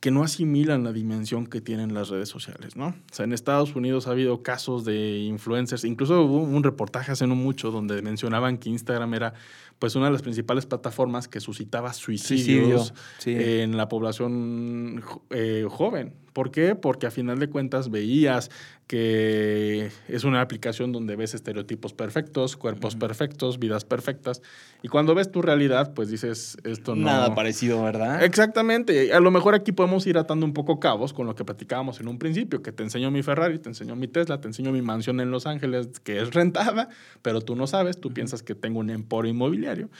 que 0.00 0.12
no 0.12 0.22
asimilan 0.22 0.84
la 0.84 0.92
dimensión 0.92 1.46
que 1.46 1.60
tienen 1.60 1.92
las 1.92 2.08
redes 2.08 2.28
sociales, 2.28 2.76
¿no? 2.76 2.88
O 2.88 3.14
sea, 3.14 3.24
en 3.24 3.32
Estados 3.32 3.74
Unidos 3.74 4.06
ha 4.06 4.12
habido 4.12 4.42
casos 4.42 4.84
de 4.84 5.18
influencers, 5.18 5.84
incluso 5.84 6.22
hubo 6.22 6.38
un 6.38 6.62
reportaje 6.62 7.10
hace 7.10 7.26
no 7.26 7.34
mucho 7.34 7.72
donde 7.72 8.00
mencionaban 8.02 8.58
que 8.58 8.70
Instagram 8.70 9.14
era 9.14 9.34
pues 9.78 9.96
una 9.96 10.06
de 10.06 10.12
las 10.12 10.22
principales 10.22 10.66
plataformas 10.66 11.26
que 11.26 11.40
suscitaba 11.40 11.92
suicidios 11.92 12.94
sí. 13.18 13.34
en 13.36 13.76
la 13.76 13.88
población 13.88 15.02
eh, 15.30 15.66
joven. 15.68 16.14
¿Por 16.38 16.52
qué? 16.52 16.76
Porque 16.76 17.08
a 17.08 17.10
final 17.10 17.40
de 17.40 17.50
cuentas 17.50 17.90
veías 17.90 18.48
que 18.86 19.90
es 20.06 20.22
una 20.22 20.40
aplicación 20.40 20.92
donde 20.92 21.16
ves 21.16 21.34
estereotipos 21.34 21.94
perfectos, 21.94 22.56
cuerpos 22.56 22.94
perfectos, 22.94 23.58
vidas 23.58 23.84
perfectas, 23.84 24.40
y 24.80 24.86
cuando 24.86 25.16
ves 25.16 25.32
tu 25.32 25.42
realidad, 25.42 25.94
pues 25.94 26.10
dices, 26.10 26.56
esto 26.62 26.94
no... 26.94 27.06
Nada 27.06 27.34
parecido, 27.34 27.82
¿verdad? 27.82 28.22
Exactamente. 28.22 29.12
A 29.12 29.18
lo 29.18 29.32
mejor 29.32 29.56
aquí 29.56 29.72
podemos 29.72 30.06
ir 30.06 30.16
atando 30.16 30.46
un 30.46 30.52
poco 30.52 30.78
cabos 30.78 31.12
con 31.12 31.26
lo 31.26 31.34
que 31.34 31.44
platicábamos 31.44 31.98
en 31.98 32.06
un 32.06 32.20
principio, 32.20 32.62
que 32.62 32.70
te 32.70 32.84
enseño 32.84 33.10
mi 33.10 33.24
Ferrari, 33.24 33.58
te 33.58 33.70
enseño 33.70 33.96
mi 33.96 34.06
Tesla, 34.06 34.40
te 34.40 34.46
enseño 34.46 34.70
mi 34.70 34.80
mansión 34.80 35.18
en 35.18 35.32
Los 35.32 35.44
Ángeles, 35.44 35.88
que 36.04 36.20
es 36.20 36.32
rentada, 36.34 36.88
pero 37.20 37.40
tú 37.40 37.56
no 37.56 37.66
sabes, 37.66 37.98
tú 38.00 38.14
piensas 38.14 38.44
que 38.44 38.54
tengo 38.54 38.78
un 38.78 38.90
emporio 38.90 39.32
inmobiliario. 39.32 39.90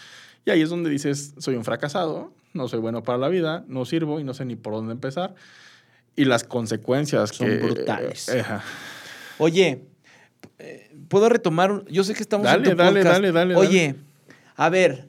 Y 0.45 0.51
ahí 0.51 0.63
es 0.63 0.71
donde 0.71 0.89
dices, 0.89 1.35
soy 1.39 1.57
un 1.57 1.65
fracasado, 1.65 2.33
no 2.55 2.69
soy 2.69 2.79
bueno 2.79 3.03
para 3.03 3.19
la 3.19 3.29
vida, 3.29 3.65
no 3.67 3.85
sirvo 3.85 4.21
y 4.21 4.25
no 4.25 4.35
sé 4.35 4.45
ni 4.45 4.55
por 4.55 4.73
dónde 4.75 4.93
empezar. 4.93 5.35
Y 6.19 6.25
las 6.25 6.45
consecuencias 6.45 7.31
Son 7.31 7.47
que... 7.47 7.57
brutales. 7.59 8.29
eh. 8.29 8.45
Oye, 9.39 9.85
eh, 10.59 10.91
¿puedo 11.09 11.29
retomar? 11.29 11.85
Yo 11.91 12.03
sé 12.05 12.15
que 12.15 12.23
estamos 12.23 12.47
en 12.47 12.53
Dale, 12.53 12.71
tu 12.71 12.77
dale, 12.77 13.01
podcast. 13.01 13.15
dale, 13.15 13.33
dale, 13.33 13.55
Oye, 13.57 13.95
A 14.57 14.69
ver, 14.69 15.07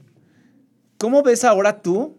¿cómo 0.98 1.24
ves 1.24 1.44
ahora 1.44 1.82
tú? 1.82 2.16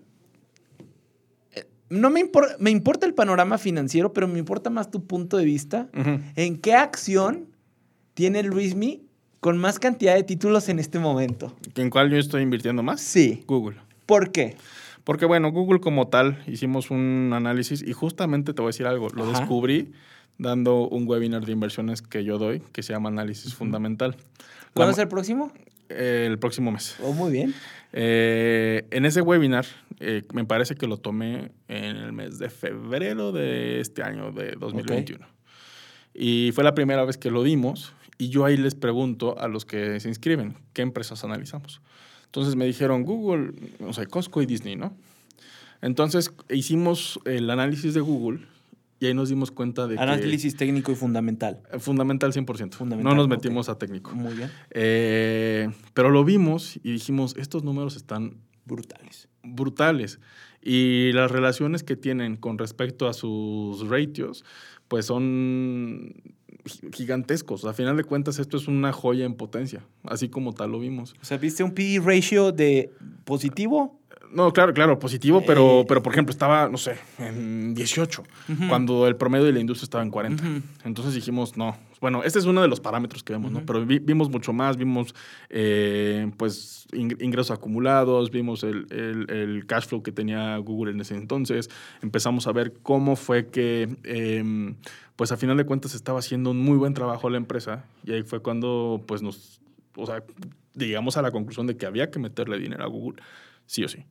Eh, 1.53 1.64
No 1.88 2.11
me, 2.11 2.20
impor- 2.20 2.57
me 2.59 2.70
importa 2.70 3.07
el 3.07 3.14
panorama 3.14 3.59
financiero, 3.59 4.12
pero 4.12 4.26
me 4.29 4.38
importa 4.38 4.70
más 4.70 4.90
tu 4.90 5.05
punto 5.07 5.37
de 5.37 5.44
vista. 5.44 5.88
¿En 6.37 6.59
qué 6.59 6.74
acción 6.74 7.46
tiene 8.14 8.42
Luismi 8.42 9.03
con 9.38 9.57
más 9.59 9.79
cantidad 9.79 10.14
de 10.16 10.22
títulos 10.24 10.68
en 10.68 10.79
este 10.81 10.98
momento? 10.98 11.55
¿En 11.76 11.88
cuál 11.90 12.11
yo 12.11 12.16
estoy 12.18 12.42
invirtiendo 12.42 12.83
más? 12.83 13.00
Sí. 13.00 13.44
Google. 13.46 13.76
¿Por 14.07 14.33
qué? 14.33 14.57
Porque 15.11 15.27
bueno, 15.27 15.51
Google 15.51 15.81
como 15.81 16.07
tal, 16.07 16.40
hicimos 16.46 16.92
un 16.92 17.33
análisis 17.35 17.83
y 17.83 17.92
justamente 17.92 18.55
te 18.55 18.62
voy 18.62 18.68
a 18.68 18.70
decir 18.70 18.87
algo, 18.87 19.09
lo 19.09 19.25
Ajá. 19.25 19.40
descubrí 19.40 19.90
dando 20.38 20.87
un 20.87 21.05
webinar 21.09 21.44
de 21.44 21.51
inversiones 21.51 22.01
que 22.01 22.23
yo 22.23 22.38
doy, 22.38 22.62
que 22.73 22.85
se 22.85 22.92
llama 22.92 23.09
Análisis 23.09 23.53
Fundamental. 23.57 24.14
¿Cuándo 24.73 24.92
es 24.92 24.99
el 24.99 25.09
próximo? 25.09 25.51
eh, 25.88 26.27
el 26.31 26.38
próximo 26.38 26.70
mes. 26.70 26.94
Oh, 27.03 27.12
muy 27.12 27.33
bien. 27.33 27.53
Eh, 27.92 28.87
en 28.92 29.05
ese 29.05 29.20
webinar, 29.20 29.66
eh, 29.99 30.23
me 30.33 30.44
parece 30.44 30.77
que 30.77 30.87
lo 30.87 30.96
tomé 30.99 31.51
en 31.66 31.96
el 31.96 32.12
mes 32.12 32.38
de 32.38 32.49
febrero 32.49 33.33
de 33.33 33.81
este 33.81 34.05
año, 34.05 34.31
de 34.31 34.53
2021. 34.53 35.27
Y 36.14 36.53
fue 36.55 36.62
la 36.62 36.77
primera 36.77 37.05
vez 37.05 37.18
que 37.18 37.33
lo 37.33 37.42
dimos 37.42 37.94
y 38.16 38.29
yo 38.29 38.44
ahí 38.44 38.57
les 38.57 38.77
pregunto 38.77 39.37
a 39.40 39.49
los 39.49 39.64
que 39.64 39.99
se 39.99 40.09
inscriben, 40.09 40.55
¿qué 40.73 40.83
empresas 40.83 41.25
analizamos? 41.25 41.81
Entonces 42.31 42.55
me 42.55 42.64
dijeron 42.64 43.03
Google, 43.03 43.53
o 43.81 43.93
sea, 43.93 44.07
Costco 44.07 44.40
y 44.40 44.47
Disney, 44.47 44.77
¿no? 44.77 44.97
Entonces 45.83 46.33
hicimos 46.49 47.19
el 47.25 47.51
análisis 47.51 47.93
de 47.93 48.01
Google 48.01 48.47
y 49.01 49.07
ahí 49.07 49.14
nos 49.14 49.31
dimos 49.31 49.51
cuenta 49.51 49.87
de 49.88 49.99
Análisis 49.99 50.55
técnico 50.55 50.93
y 50.93 50.95
fundamental. 50.95 51.62
que... 51.73 51.81
Fundamental 51.81 52.33
100%. 52.33 52.75
Fundamental, 52.75 53.03
no 53.03 53.14
nos 53.14 53.29
metimos 53.29 53.69
a 53.69 53.79
técnico. 53.79 54.14
Muy 54.14 54.35
bien. 54.35 54.51
Eh, 54.71 55.71
pero 55.95 56.11
lo 56.11 56.23
vimos 56.23 56.77
y 56.85 56.93
dijimos, 56.93 57.35
estos 57.37 57.64
números 57.64 57.97
están 57.97 58.37
Brutales. 58.64 59.29
brutales. 59.43 60.21
Y 60.62 61.12
las 61.12 61.31
relaciones 61.31 61.83
que 61.83 61.97
tienen 61.97 62.37
con 62.37 62.59
respecto 62.59 63.09
a 63.09 63.14
sus 63.14 63.88
ratios, 63.88 64.45
pues 64.90 65.07
son 65.07 66.12
gi- 66.66 66.90
gigantescos. 66.92 67.64
A 67.64 67.72
final 67.72 67.96
de 67.96 68.03
cuentas, 68.03 68.40
esto 68.40 68.57
es 68.57 68.66
una 68.66 68.92
joya 68.92 69.24
en 69.24 69.35
potencia, 69.35 69.87
así 70.03 70.29
como 70.29 70.53
tal 70.53 70.72
lo 70.72 70.81
vimos. 70.81 71.14
O 71.22 71.24
sea, 71.24 71.38
¿viste 71.38 71.62
un 71.62 71.70
PE 71.70 72.00
ratio 72.05 72.50
de 72.50 72.90
positivo? 73.24 74.00
No, 74.33 74.53
claro, 74.53 74.73
claro, 74.73 74.99
positivo, 74.99 75.43
pero, 75.45 75.85
pero 75.88 76.03
por 76.03 76.12
ejemplo, 76.12 76.31
estaba, 76.31 76.69
no 76.69 76.79
sé, 76.79 76.97
en 77.19 77.75
18, 77.75 78.23
cuando 78.69 79.07
el 79.09 79.16
promedio 79.16 79.45
de 79.45 79.53
la 79.53 79.59
industria 79.61 79.85
estaba 79.85 80.05
en 80.05 80.11
40. 80.11 80.43
Ujú. 80.43 80.61
Entonces 80.85 81.14
dijimos, 81.14 81.57
no. 81.57 81.77
Bueno, 82.01 82.23
este 82.23 82.38
es 82.38 82.45
uno 82.47 82.62
de 82.62 82.69
los 82.69 82.81
parámetros 82.81 83.23
que 83.25 83.33
vemos, 83.33 83.51
¿no? 83.53 83.61
Pero 83.66 83.85
vi- 83.85 83.99
vimos 83.99 84.31
mucho 84.31 84.53
más, 84.53 84.77
vimos, 84.77 85.14
eh, 85.51 86.31
pues, 86.37 86.87
ing- 86.93 87.21
ingresos 87.21 87.51
acumulados, 87.51 88.31
vimos 88.31 88.62
el, 88.62 88.87
el- 88.90 89.31
el 89.31 89.66
cash 89.66 89.87
flow 89.87 90.03
que 90.03 90.12
tenía 90.12 90.57
Google 90.59 90.93
en 90.93 91.01
ese 91.01 91.16
entonces, 91.16 91.69
empezamos 92.03 92.47
a 92.47 92.53
ver 92.53 92.73
cómo 92.83 93.16
fue 93.16 93.49
que, 93.49 93.97
em, 94.05 94.77
pues, 95.16 95.33
a 95.33 95.37
final 95.37 95.57
de 95.57 95.64
cuentas 95.66 95.95
estaba 95.95 96.21
haciendo 96.21 96.53
un 96.53 96.59
muy 96.59 96.79
buen 96.79 96.95
trabajo 96.95 97.29
la 97.29 97.37
empresa 97.37 97.85
y 98.05 98.12
ahí 98.12 98.23
fue 98.23 98.40
cuando, 98.40 99.03
pues, 99.07 99.23
nos, 99.23 99.61
o 99.97 100.07
sea, 100.07 100.23
llegamos 100.77 101.16
a 101.16 101.23
la 101.23 101.31
conclusión 101.33 101.66
de 101.66 101.77
que 101.77 101.85
había 101.85 102.11
que 102.11 102.19
meterle 102.19 102.59
dinero 102.59 102.85
a 102.85 102.87
Google, 102.87 103.21
sí 103.71 103.85
o 103.85 103.89
sí. 103.89 104.05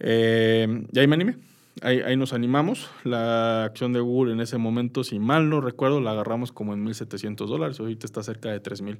Eh, 0.00 0.86
y 0.92 0.98
ahí 0.98 1.06
me 1.06 1.14
animé. 1.14 1.36
Ahí, 1.80 2.00
ahí 2.00 2.16
nos 2.16 2.34
animamos. 2.34 2.90
La 3.04 3.64
acción 3.64 3.94
de 3.94 4.00
Google 4.00 4.34
en 4.34 4.40
ese 4.40 4.58
momento, 4.58 5.02
si 5.02 5.18
mal 5.18 5.48
no 5.48 5.62
recuerdo, 5.62 6.02
la 6.02 6.10
agarramos 6.10 6.52
como 6.52 6.74
en 6.74 6.84
1.700 6.84 7.46
dólares. 7.46 7.80
Ahorita 7.80 8.04
está 8.04 8.22
cerca 8.22 8.50
de 8.50 8.62
3.000. 8.62 8.98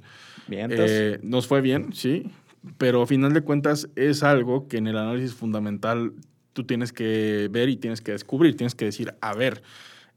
Bien. 0.49 0.71
Eh, 0.73 1.19
nos 1.23 1.47
fue 1.47 1.61
bien, 1.61 1.93
sí. 1.93 2.31
Pero 2.79 3.03
a 3.03 3.07
final 3.07 3.35
de 3.35 3.43
cuentas 3.43 3.91
es 3.95 4.23
algo 4.23 4.67
que 4.67 4.79
en 4.79 4.87
el 4.87 4.97
análisis 4.97 5.35
fundamental 5.35 6.15
tú 6.55 6.65
tienes 6.65 6.93
que 6.93 7.49
ver 7.51 7.69
y 7.69 7.77
tienes 7.77 8.01
que 8.01 8.13
descubrir. 8.13 8.57
Tienes 8.57 8.75
que 8.75 8.87
decir, 8.87 9.15
a 9.21 9.35
ver, 9.35 9.63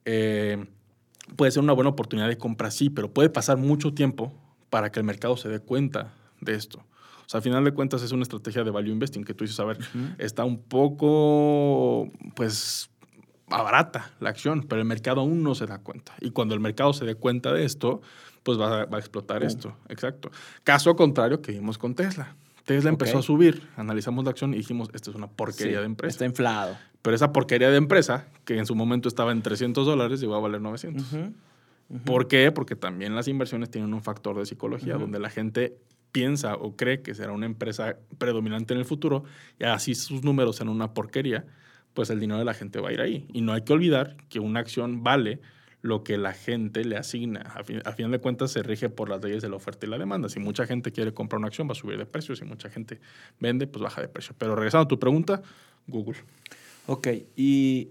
eh, 0.05 0.65
puede 1.35 1.51
ser 1.51 1.61
una 1.61 1.73
buena 1.73 1.89
oportunidad 1.89 2.29
de 2.29 2.37
compra, 2.37 2.71
sí, 2.71 2.89
pero 2.89 3.11
puede 3.11 3.29
pasar 3.29 3.57
mucho 3.57 3.93
tiempo 3.93 4.31
para 4.69 4.91
que 4.91 5.01
el 5.01 5.05
mercado 5.05 5.35
se 5.35 5.49
dé 5.49 5.59
cuenta 5.59 6.13
de 6.39 6.55
esto. 6.55 6.85
O 7.25 7.29
sea, 7.29 7.39
a 7.39 7.41
final 7.41 7.63
de 7.63 7.71
cuentas 7.71 8.01
es 8.03 8.11
una 8.11 8.23
estrategia 8.23 8.63
de 8.63 8.71
value 8.71 8.91
investing 8.91 9.23
que 9.23 9.33
tú 9.33 9.43
dices, 9.43 9.59
a 9.59 9.65
ver, 9.65 9.79
está 10.17 10.45
un 10.45 10.61
poco, 10.61 12.09
pues, 12.35 12.89
barata 13.47 14.11
la 14.19 14.29
acción, 14.29 14.63
pero 14.67 14.81
el 14.81 14.87
mercado 14.87 15.21
aún 15.21 15.43
no 15.43 15.55
se 15.55 15.65
da 15.65 15.79
cuenta. 15.79 16.13
Y 16.21 16.31
cuando 16.31 16.53
el 16.53 16.59
mercado 16.59 16.93
se 16.93 17.05
dé 17.05 17.15
cuenta 17.15 17.53
de 17.53 17.65
esto, 17.65 18.01
pues 18.43 18.59
va 18.59 18.81
a, 18.81 18.85
va 18.85 18.97
a 18.97 18.99
explotar 18.99 19.43
esto. 19.43 19.75
Exacto. 19.89 20.31
Caso 20.63 20.95
contrario 20.95 21.41
que 21.41 21.51
vimos 21.51 21.77
con 21.77 21.95
Tesla. 21.95 22.35
Tesla 22.65 22.89
empezó 22.89 23.19
a 23.19 23.21
subir, 23.21 23.67
analizamos 23.77 24.23
la 24.25 24.31
acción 24.31 24.53
y 24.53 24.57
dijimos, 24.57 24.89
esta 24.93 25.11
es 25.11 25.15
una 25.15 25.27
porquería 25.27 25.73
Sí, 25.73 25.79
de 25.79 25.85
empresa. 25.85 26.11
Está 26.11 26.25
inflado. 26.25 26.75
Pero 27.03 27.15
esa 27.15 27.31
porquería 27.31 27.69
de 27.69 27.77
empresa, 27.77 28.27
que 28.43 28.57
en 28.57 28.65
su 28.65 28.73
momento 28.73 29.07
estaba 29.07 29.31
en 29.31 29.43
300 29.43 29.85
dólares, 29.85 30.19
llegó 30.19 30.35
a 30.35 30.39
valer 30.39 30.61
900. 30.61 31.13
Ujú. 31.13 31.33
Ujú. 31.87 31.99
¿Por 32.03 32.27
qué? 32.27 32.51
Porque 32.51 32.75
también 32.75 33.15
las 33.15 33.27
inversiones 33.27 33.69
tienen 33.69 33.93
un 33.93 34.01
factor 34.01 34.35
de 34.39 34.47
psicología, 34.47 34.95
donde 34.97 35.19
la 35.19 35.29
gente 35.29 35.77
piensa 36.15 36.55
o 36.55 36.77
cree 36.77 37.01
que 37.01 37.13
será 37.13 37.33
una 37.33 37.45
empresa 37.45 37.97
predominante 38.17 38.73
en 38.73 38.79
el 38.79 38.85
futuro 38.85 39.25
y 39.59 39.65
así 39.65 39.95
sus 39.95 40.23
números 40.23 40.55
sean 40.55 40.69
una 40.69 40.93
porquería, 40.93 41.45
pues 41.93 42.09
el 42.09 42.21
dinero 42.21 42.39
de 42.39 42.45
la 42.45 42.53
gente 42.53 42.79
va 42.79 42.87
a 42.87 42.93
ir 42.93 43.01
ahí. 43.01 43.27
Y 43.33 43.41
no 43.41 43.51
hay 43.51 43.63
que 43.63 43.73
olvidar 43.73 44.15
que 44.29 44.39
una 44.39 44.61
acción 44.61 45.03
vale 45.03 45.41
lo 45.81 46.05
que 46.05 46.17
la 46.17 46.31
gente 46.31 46.85
le 46.85 46.95
asigna. 46.95 47.41
A, 47.53 47.65
fin- 47.65 47.81
a 47.83 47.91
de 47.91 48.19
cuentas 48.19 48.51
se 48.53 48.63
rige 48.63 48.87
por 48.87 49.09
las 49.09 49.21
leyes 49.21 49.41
de 49.43 49.49
la 49.49 49.57
oferta 49.57 49.85
y 49.85 49.89
la 49.89 49.97
demanda. 49.97 50.29
Si 50.29 50.39
mucha 50.39 50.65
gente 50.65 50.93
quiere 50.93 51.13
comprar 51.13 51.39
una 51.39 51.47
acción, 51.47 51.67
va 51.67 51.73
a 51.73 51.75
subir 51.75 51.97
de 51.97 52.05
precio. 52.05 52.33
Si 52.33 52.45
mucha 52.45 52.69
gente 52.69 53.01
vende, 53.41 53.67
pues 53.67 53.83
baja 53.83 54.01
de 54.01 54.07
precio. 54.07 54.33
Pero 54.37 54.55
regresando 54.55 54.85
a 54.85 54.87
tu 54.87 54.97
pregunta, 54.97 55.41
Google. 55.87 56.19
Ok, 56.87 57.07
y 57.35 57.89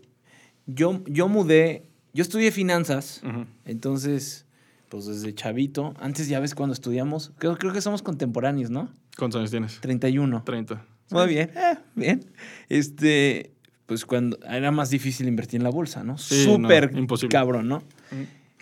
yo, 0.67 1.03
yo 1.07 1.29
mudé, 1.29 1.91
yo 2.15 2.23
estudié 2.23 2.51
finanzas, 2.53 3.23
entonces, 3.65 4.44
pues 4.95 5.07
desde 5.07 5.35
chavito, 5.35 5.93
antes 5.99 6.29
ya 6.29 6.39
ves 6.39 6.55
cuando 6.55 6.73
estudiamos, 6.73 7.33
creo, 7.39 7.59
creo 7.59 7.73
que 7.73 7.81
somos 7.81 8.01
contemporáneos, 8.01 8.71
¿no? 8.71 8.95
¿Cuántos 9.19 9.41
años 9.41 9.51
tienes? 9.51 9.81
31. 9.81 10.45
30. 10.45 10.87
Muy 11.11 11.27
bien, 11.27 11.51
eh, 11.57 11.79
bien. 11.97 12.25
Este, 12.69 13.51
pues 13.87 14.07
cuando 14.07 14.39
era 14.49 14.71
más 14.71 14.91
difícil 14.91 15.27
invertir 15.27 15.59
en 15.59 15.65
la 15.65 15.71
bolsa, 15.71 16.05
¿no? 16.05 16.17
Sí, 16.17 16.45
Súper 16.45 16.93
no, 16.93 17.01
imposible. 17.01 17.33
cabrón, 17.33 17.67
¿no? 17.67 17.83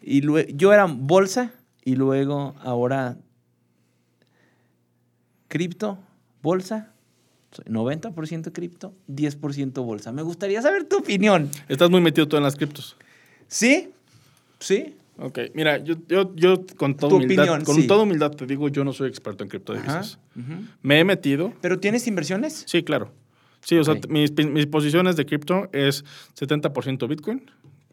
Y 0.00 0.22
luego, 0.22 0.48
yo 0.54 0.72
era 0.72 0.86
bolsa 0.86 1.52
y 1.84 1.96
luego 1.96 2.54
ahora 2.62 3.18
cripto, 5.48 5.98
bolsa, 6.42 6.94
90% 7.66 8.52
cripto, 8.52 8.94
10% 9.10 9.84
bolsa. 9.84 10.12
Me 10.12 10.22
gustaría 10.22 10.62
saber 10.62 10.84
tu 10.84 10.96
opinión. 10.96 11.50
Estás 11.68 11.90
muy 11.90 12.00
metido 12.00 12.26
tú 12.26 12.38
en 12.38 12.42
las 12.42 12.56
criptos. 12.56 12.96
¿Sí? 13.48 13.90
¿Sí? 14.60 14.96
Ok, 15.18 15.38
mira, 15.54 15.78
yo, 15.78 15.94
yo, 16.08 16.34
yo 16.34 16.64
con 16.76 16.96
toda 16.96 17.16
humildad, 17.16 17.44
opinión, 17.44 17.64
con 17.64 17.76
sí. 17.76 17.86
toda 17.86 18.02
humildad 18.02 18.30
te 18.32 18.46
digo, 18.46 18.68
yo 18.68 18.82
no 18.82 18.92
soy 18.92 19.08
experto 19.08 19.44
en 19.44 19.50
criptodivisas. 19.50 20.18
ujú. 20.34 20.64
Me 20.82 21.00
he 21.00 21.04
metido, 21.04 21.52
¿Pero 21.60 21.78
tienes 21.78 22.06
inversiones? 22.06 22.64
sí, 22.66 22.82
claro. 22.82 23.12
Sí, 23.64 23.76
o 23.76 23.84
sea, 23.84 23.94
mis, 24.08 24.32
mis 24.32 24.66
posiciones 24.66 25.14
de 25.14 25.24
cripto 25.24 25.68
es 25.72 26.04
70% 26.36 27.06
Bitcoin, 27.08 27.48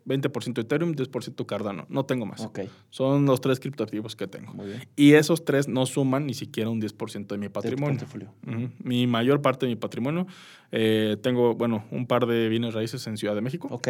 20% 0.10 0.60
Ethereum, 0.62 0.94
10% 0.94 1.46
Cardano. 1.46 1.86
No 1.88 2.04
tengo 2.06 2.26
más. 2.26 2.42
Son 2.90 3.26
los 3.28 3.40
tres 3.42 3.60
criptoactivos 3.60 4.16
que 4.16 4.28
tengo. 4.28 4.54
muy 4.54 4.66
bien. 4.68 4.88
Y 4.96 5.14
esos 5.14 5.46
tres 5.46 5.68
no 5.68 5.86
suman 5.86 6.26
ni 6.26 6.34
siquiera 6.34 6.70
un 6.70 6.82
10% 6.82 7.28
de 7.28 7.38
mi 7.38 7.46
patrimonio. 7.50 8.00
Mi 8.84 9.06
mayor 9.08 9.42
parte 9.42 9.66
de 9.68 9.72
mi 9.72 9.76
patrimonio, 9.76 10.26
eh, 10.72 11.16
tengo, 11.22 11.54
bueno, 11.56 11.86
un 11.92 12.08
par 12.08 12.26
de 12.26 12.50
bienes 12.50 12.74
raíces 12.74 13.06
en 13.08 13.16
Ciudad 13.18 13.36
de 13.36 13.42
México. 13.42 13.68
Ok. 13.72 13.88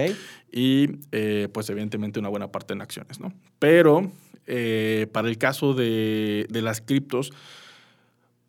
y 0.51 0.89
eh, 1.13 1.47
pues 1.53 1.69
evidentemente 1.69 2.19
una 2.19 2.29
buena 2.29 2.51
parte 2.51 2.73
en 2.73 2.81
acciones, 2.81 3.19
¿no? 3.19 3.33
Pero 3.57 4.11
eh, 4.45 5.07
para 5.13 5.29
el 5.29 5.37
caso 5.37 5.73
de, 5.73 6.45
de 6.49 6.61
las 6.61 6.81
criptos, 6.81 7.31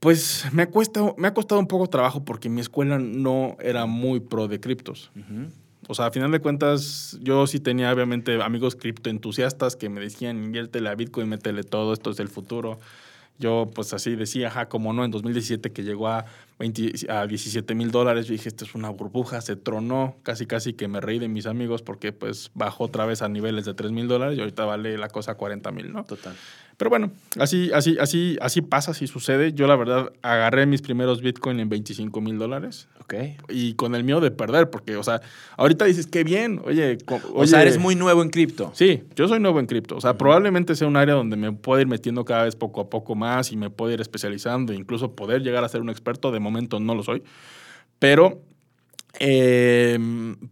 pues 0.00 0.46
me 0.52 0.66
cuesta- 0.66 1.14
me 1.18 1.28
ha 1.28 1.35
costado 1.35 1.61
un 1.61 1.66
poco 1.66 1.87
trabajo 1.88 2.24
porque 2.24 2.48
mi 2.48 2.61
escuela 2.61 2.98
no 2.98 3.56
era 3.61 3.85
muy 3.87 4.20
pro 4.20 4.48
de 4.48 4.59
criptos. 4.61 5.11
O 5.90 5.94
sea, 5.94 6.07
a 6.07 6.11
final 6.12 6.31
de 6.31 6.38
cuentas, 6.38 7.18
yo 7.20 7.48
sí 7.48 7.59
tenía 7.59 7.92
obviamente 7.92 8.40
amigos 8.40 8.76
criptoentusiastas 8.76 9.74
que 9.74 9.88
me 9.88 10.00
decían, 10.00 10.37
inviértele 10.37 10.88
a 10.88 10.94
Bitcoin, 10.94 11.29
métele 11.29 11.64
todo, 11.64 11.92
esto 11.92 12.11
es 12.11 12.20
el 12.20 12.29
futuro. 12.29 12.79
Yo 13.40 13.68
pues 13.74 13.92
así 13.92 14.14
decía, 14.14 14.46
ajá, 14.46 14.68
como 14.68 14.92
no, 14.92 15.05
en 15.05 15.11
2017 15.11 15.72
que 15.72 15.83
llegó 15.83 16.07
a, 16.07 16.26
20 16.60 17.10
a 17.10 17.26
17 17.26 17.74
mil 17.74 17.90
dólares, 17.90 18.26
yo 18.26 18.32
dije, 18.32 18.50
esto 18.50 18.66
es 18.66 18.74
una 18.74 18.90
burbuja, 18.90 19.40
se 19.40 19.56
tronó, 19.56 20.16
casi 20.22 20.44
casi 20.44 20.74
que 20.74 20.88
me 20.88 21.00
reí 21.00 21.18
de 21.18 21.26
mis 21.26 21.46
amigos 21.46 21.80
porque 21.80 22.12
pues 22.12 22.50
bajó 22.54 22.84
otra 22.84 23.06
vez 23.06 23.22
a 23.22 23.28
niveles 23.30 23.64
de 23.64 23.72
3 23.72 23.90
mil 23.92 24.08
dólares 24.08 24.36
y 24.36 24.40
ahorita 24.40 24.66
vale 24.66 24.98
la 24.98 25.08
cosa 25.08 25.36
40 25.36 25.72
mil, 25.72 25.90
¿no? 25.90 26.04
Total. 26.04 26.36
Pero 26.80 26.88
bueno, 26.88 27.12
así, 27.38 27.70
así, 27.74 27.98
así, 28.00 28.38
así 28.40 28.62
pasa, 28.62 28.92
así 28.92 29.06
sucede. 29.06 29.52
Yo 29.52 29.66
la 29.66 29.76
verdad 29.76 30.12
agarré 30.22 30.64
mis 30.64 30.80
primeros 30.80 31.20
Bitcoin 31.20 31.60
en 31.60 31.68
25 31.68 32.22
mil 32.22 32.38
dólares. 32.38 32.88
Ok. 33.02 33.14
Y 33.50 33.74
con 33.74 33.94
el 33.94 34.02
miedo 34.02 34.22
de 34.22 34.30
perder, 34.30 34.70
porque, 34.70 34.96
o 34.96 35.02
sea, 35.02 35.20
ahorita 35.58 35.84
dices, 35.84 36.06
qué 36.06 36.24
bien, 36.24 36.62
oye, 36.64 36.96
O 37.34 37.46
sea, 37.46 37.60
eres 37.60 37.78
muy 37.78 37.96
nuevo 37.96 38.22
en 38.22 38.30
cripto. 38.30 38.72
Sí, 38.74 39.02
yo 39.14 39.28
soy 39.28 39.40
nuevo 39.40 39.60
en 39.60 39.66
cripto. 39.66 39.94
O 39.94 40.00
sea, 40.00 40.16
probablemente 40.16 40.74
sea 40.74 40.88
un 40.88 40.96
área 40.96 41.14
donde 41.14 41.36
me 41.36 41.52
puedo 41.52 41.82
ir 41.82 41.86
metiendo 41.86 42.24
cada 42.24 42.44
vez 42.44 42.56
poco 42.56 42.80
a 42.80 42.88
poco 42.88 43.14
más 43.14 43.52
y 43.52 43.56
me 43.56 43.68
puedo 43.68 43.92
ir 43.92 44.00
especializando, 44.00 44.72
incluso 44.72 45.14
poder 45.14 45.42
llegar 45.42 45.64
a 45.64 45.68
ser 45.68 45.82
un 45.82 45.90
experto. 45.90 46.32
De 46.32 46.40
momento 46.40 46.49
no 46.50 46.94
lo 46.94 47.02
soy. 47.02 47.22
Pero 47.98 48.42
eh, 49.18 49.98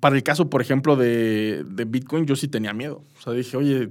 para 0.00 0.16
el 0.16 0.22
caso, 0.22 0.50
por 0.50 0.61
ejemplo, 0.61 0.96
de, 0.96 1.64
de 1.64 1.84
Bitcoin, 1.84 2.26
yo 2.26 2.34
sí 2.34 2.48
tenía 2.48 2.72
miedo. 2.72 3.02
O 3.18 3.22
sea, 3.22 3.32
dije, 3.32 3.56
oye, 3.56 3.90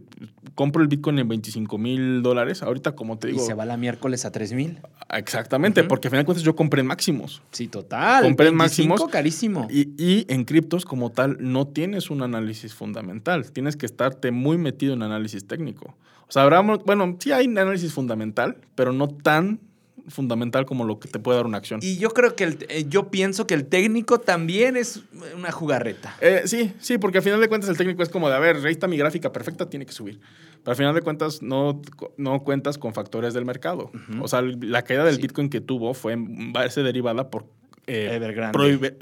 compro 0.56 0.82
el 0.82 0.88
Bitcoin 0.88 1.20
en 1.20 1.28
25 1.28 1.78
mil 1.78 2.22
dólares. 2.22 2.64
Ahorita, 2.64 2.94
como 2.94 3.18
te 3.18 3.30
Y 3.30 3.32
digo, 3.34 3.46
se 3.46 3.54
va 3.54 3.66
la 3.66 3.78
miércoles 3.78 4.26
a 4.26 4.32
3 4.32 4.54
mil. 4.54 4.80
exactamente, 5.14 5.84
porque 5.84 6.08
al 6.08 6.12
final 6.12 6.24
de 6.24 6.26
cuentas 6.26 6.44
yo 6.44 6.56
compré 6.56 6.82
en 6.82 6.88
máximos. 6.88 7.42
Sí, 7.52 7.68
total. 7.68 8.24
Compré 8.24 8.50
en 8.50 8.58
25, 8.58 8.90
máximos. 8.90 9.12
carísimo. 9.12 9.68
Y, 9.70 9.92
y 9.98 10.26
en 10.28 10.44
criptos, 10.44 10.86
como 10.86 11.12
tal, 11.12 11.38
no 11.40 11.68
tienes 11.68 12.10
un 12.10 12.22
análisis 12.22 12.74
fundamental. 12.74 13.50
Tienes 13.52 13.78
que 13.78 13.86
estarte 13.86 14.32
muy 14.32 14.58
metido 14.58 14.94
en 14.94 15.02
análisis 15.02 15.48
técnico. 15.48 15.96
O 16.28 16.32
sea, 16.32 16.44
habrá, 16.44 16.60
bueno, 16.60 17.16
sí 17.20 17.32
hay 17.32 17.46
análisis 17.46 17.94
fundamental, 17.94 18.58
pero 18.76 18.92
no 18.92 19.08
tan 19.08 19.62
fundamental 20.08 20.66
como 20.66 20.86
lo 20.86 21.00
que 21.00 21.08
te 21.08 21.20
puede 21.20 21.38
dar 21.38 21.46
una 21.46 21.58
acción. 21.58 21.80
Y 21.84 21.98
yo 21.98 22.10
creo 22.12 22.36
que 22.36 22.44
el- 22.46 22.66
eh, 22.70 22.86
yo 22.88 23.10
pienso 23.12 23.46
que 23.48 23.54
el 23.54 23.66
técnico 23.66 24.20
también 24.20 24.78
es 24.78 25.02
una 25.36 25.52
jugarreta. 25.52 26.16
Eh, 26.22 26.44
sí, 26.46 26.74
sí, 26.80 26.98
porque 26.98 27.18
al 27.20 27.24
final 27.24 27.42
de 27.42 27.48
cuentas 27.50 27.70
el 27.70 27.78
técnico 27.78 28.04
es 28.04 28.10
como 28.10 28.30
de, 28.30 28.36
a 28.36 28.40
ver, 28.40 28.58
ahí 28.66 28.72
está 28.72 28.88
mi 28.88 28.98
gráfica 28.98 29.32
perfecta, 29.32 29.70
tiene 29.70 29.86
que 29.86 29.92
subir. 29.92 30.20
Pero 30.64 30.72
al 30.72 30.76
final 30.78 30.96
de 30.96 31.02
cuentas 31.02 31.42
no, 31.42 31.82
no 32.18 32.44
cuentas 32.44 32.78
con 32.78 32.94
factores 32.94 33.34
del 33.34 33.46
mercado. 33.46 33.92
O 34.22 34.28
sea, 34.28 34.42
la 34.42 34.82
caída 34.84 35.04
del 35.06 35.16
Sí. 35.16 35.22
Bitcoin 35.24 35.50
que 35.50 35.62
tuvo 35.62 35.94
fue 35.94 36.14
en 36.14 36.52
base 36.54 36.84
derivada 36.84 37.30
por... 37.30 37.46
eh, 37.86 38.10
Evergrande. 38.14 38.96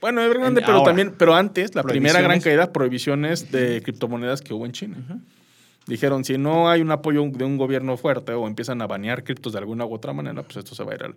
bueno, 0.00 0.22
Evergrande, 0.22 0.60
En- 0.60 0.66
pero 0.66 0.78
ahora. 0.78 0.90
también, 0.90 1.14
pero 1.18 1.34
antes, 1.34 1.74
la 1.74 1.82
primera 1.82 2.20
gran 2.22 2.40
caída, 2.40 2.72
prohibiciones 2.72 3.50
de 3.52 3.82
criptomonedas 3.82 4.40
que 4.40 4.54
hubo 4.54 4.64
en 4.66 4.72
China. 4.72 4.96
Dijeron, 5.86 6.24
si 6.24 6.38
no 6.38 6.68
hay 6.70 6.80
un 6.82 6.90
apoyo 6.90 7.24
de 7.32 7.44
un 7.44 7.56
gobierno 7.56 7.96
fuerte 7.96 8.32
o 8.32 8.46
empiezan 8.46 8.80
a 8.82 8.86
banear 8.86 9.24
criptos 9.24 9.52
de 9.54 9.58
alguna 9.58 9.84
u 9.86 9.94
otra 9.94 10.12
manera, 10.12 10.42
pues 10.42 10.56
esto 10.58 10.74
se 10.74 10.84
va 10.84 10.92
a 10.92 10.94
ir 10.94 11.02
al, 11.04 11.14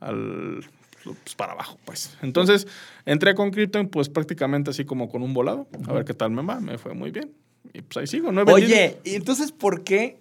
al- 0.00 0.64
pues 1.02 1.34
para 1.36 1.52
abajo, 1.52 1.78
pues. 1.84 2.16
Entonces, 2.22 2.66
entré 3.06 3.34
con 3.34 3.50
cripto 3.50 3.84
pues 3.88 4.08
prácticamente 4.08 4.70
así 4.70 4.84
como 4.84 5.08
con 5.08 5.22
un 5.22 5.34
volado. 5.34 5.66
A 5.88 5.92
ver 5.92 6.04
qué 6.04 6.14
tal 6.14 6.30
me 6.30 6.42
va. 6.42 6.60
Me 6.60 6.78
fue 6.78 6.94
muy 6.94 7.10
bien. 7.10 7.32
Y 7.72 7.82
pues 7.82 7.96
ahí 7.96 8.06
sigo. 8.06 8.30
No 8.32 8.42
he 8.42 8.44
vendido. 8.44 8.66
Oye, 8.68 8.98
¿y 9.04 9.14
entonces 9.14 9.50
por 9.52 9.82
qué 9.84 10.18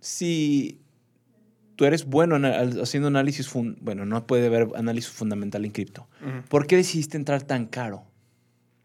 si 0.00 0.80
tú 1.76 1.84
eres 1.84 2.04
bueno 2.06 2.36
haciendo 2.82 3.08
análisis, 3.08 3.50
bueno, 3.80 4.04
no 4.06 4.26
puede 4.26 4.46
haber 4.46 4.68
análisis 4.76 5.10
fundamental 5.10 5.64
en 5.64 5.70
cripto. 5.72 6.06
¿por 6.48 6.66
qué 6.66 6.76
decidiste 6.76 7.16
entrar 7.16 7.42
tan 7.42 7.66
caro 7.66 8.04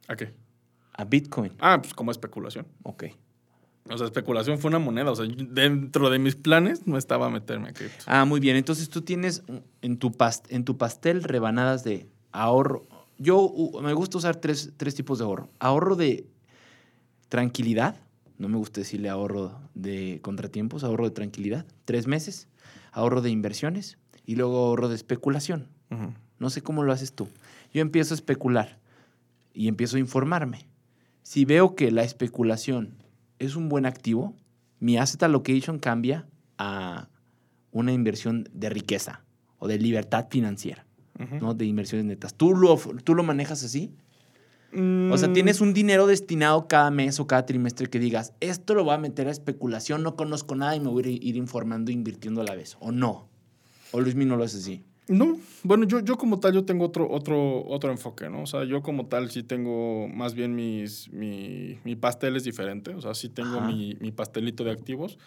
¿A 0.08 0.16
qué? 0.16 0.34
a 0.94 1.06
Bitcoin? 1.06 1.54
Ah, 1.60 1.80
pues 1.82 1.94
como 1.94 2.12
especulación. 2.12 2.66
Ok. 2.84 3.06
O 3.90 3.98
sea, 3.98 4.06
especulación 4.06 4.60
fue 4.60 4.70
una 4.70 4.80
moneda. 4.80 5.12
O 5.12 5.16
sea, 5.16 5.26
dentro 5.28 6.10
de 6.10 6.20
mis 6.20 6.36
planes 6.36 6.86
no 6.88 6.98
estaba 6.98 7.30
meterme 7.30 7.70
a 7.70 7.74
cripto. 7.74 8.04
Ah, 8.08 8.26
muy 8.26 8.40
bien. 8.40 8.56
Entonces 8.56 8.90
tú 8.90 9.02
tienes 9.02 9.44
en 9.82 9.98
tu, 9.98 10.12
past- 10.12 10.46
en 10.50 10.64
tu 10.64 10.78
pastel 10.78 11.24
rebanadas 11.24 11.84
de 11.84 12.08
ahorro. 12.32 12.88
Yo 13.18 13.40
uh, 13.42 13.82
me 13.82 13.94
gusta 13.94 14.18
usar 14.20 14.36
tres, 14.38 14.72
tres 14.78 14.96
tipos 14.96 15.18
de 15.20 15.26
ahorro. 15.26 15.50
Ahorro 15.60 15.96
de 15.96 16.28
tranquilidad. 17.30 17.96
No 18.38 18.48
me 18.48 18.58
gusta 18.58 18.80
decirle 18.82 19.10
ahorro 19.10 19.60
de 19.74 20.20
contratiempos, 20.22 20.84
ahorro 20.84 21.06
de 21.06 21.12
tranquilidad. 21.12 21.66
Tres 21.86 22.08
meses. 22.08 22.48
Ahorro 22.92 23.22
de 23.22 23.30
inversiones. 23.30 23.98
Y 24.26 24.36
luego 24.36 24.58
ahorro 24.68 24.88
de 24.90 24.96
especulación. 24.96 25.68
No 26.38 26.50
sé 26.52 26.62
cómo 26.62 26.84
lo 26.84 26.92
haces 26.94 27.14
tú. 27.14 27.28
Yo 27.74 27.82
empiezo 27.82 28.14
a 28.14 28.16
especular 28.16 28.78
y 29.54 29.68
empiezo 29.68 29.98
a 29.98 30.00
informarme. 30.00 30.68
Si 31.24 31.46
veo 31.46 31.76
que 31.76 31.92
la 31.92 32.04
especulación 32.04 32.94
es 33.40 33.56
un 33.56 33.70
buen 33.70 33.86
activo, 33.86 34.36
mi 34.80 34.98
asset 34.98 35.24
allocation 35.24 35.80
cambia 35.80 36.28
a 36.58 37.10
una 37.72 37.94
inversión 37.94 38.48
de 38.54 38.70
riqueza 38.70 39.24
o 39.58 39.68
de 39.68 39.80
libertad 39.80 40.28
financiera. 40.30 40.86
¿no? 41.42 41.54
De 41.54 41.66
inversiones 41.66 42.06
netas. 42.06 42.34
¿Tú 42.34 42.56
lo, 42.56 42.78
tú 43.04 43.14
lo 43.14 43.24
manejas 43.24 43.64
así? 43.64 43.94
O 44.72 45.18
sea, 45.18 45.30
Mm, 45.30 45.34
¿tienes 45.34 45.62
un 45.62 45.74
dinero 45.74 46.06
destinado 46.06 46.68
cada 46.68 46.92
mes 46.92 47.20
o 47.20 47.26
cada 47.26 47.46
trimestre 47.46 47.88
que 47.88 48.00
digas, 48.00 48.34
esto 48.40 48.76
lo 48.76 48.84
voy 48.84 48.94
a 48.94 49.00
meter 49.00 49.28
a 49.28 49.32
especulación, 49.32 50.04
no 50.04 50.16
conozco 50.16 50.56
nada 50.56 50.76
y 50.76 50.80
me 50.80 50.90
voy 50.90 51.04
a 51.04 51.10
ir, 51.10 51.36
informando 51.36 51.92
invirtiendo 51.92 52.42
a 52.42 52.44
la 52.44 52.56
vez? 52.56 52.78
¿O 52.80 52.92
no? 52.92 53.30
¿O 53.92 54.00
Luis 54.00 54.16
no 54.16 54.38
lo 54.38 54.44
hace 54.44 54.58
así? 54.58 54.86
No, 55.10 55.40
bueno, 55.64 55.86
yo, 55.86 56.02
yo 56.02 56.18
como 56.18 56.40
tal, 56.40 56.54
yo 56.54 56.66
tengo 56.66 56.86
otro, 56.86 57.10
otro, 57.10 57.66
otro 57.66 57.90
enfoque, 57.90 58.30
¿no? 58.30 58.44
O 58.44 58.46
sea, 58.46 58.64
yo 58.64 58.84
como 58.84 59.08
tal 59.08 59.32
sí 59.32 59.42
tengo 59.42 60.08
más 60.08 60.36
bien 60.36 60.54
mis, 60.54 61.12
mi, 61.12 61.80
mi 61.84 61.96
pastel 61.96 62.36
es 62.36 62.44
diferente, 62.44 62.94
o 62.94 63.02
sea, 63.02 63.16
sí 63.16 63.28
tengo 63.28 63.60
mi, 63.60 63.98
mi 64.00 64.12
pastelito 64.12 64.64
de 64.64 64.70
activos, 64.70 65.18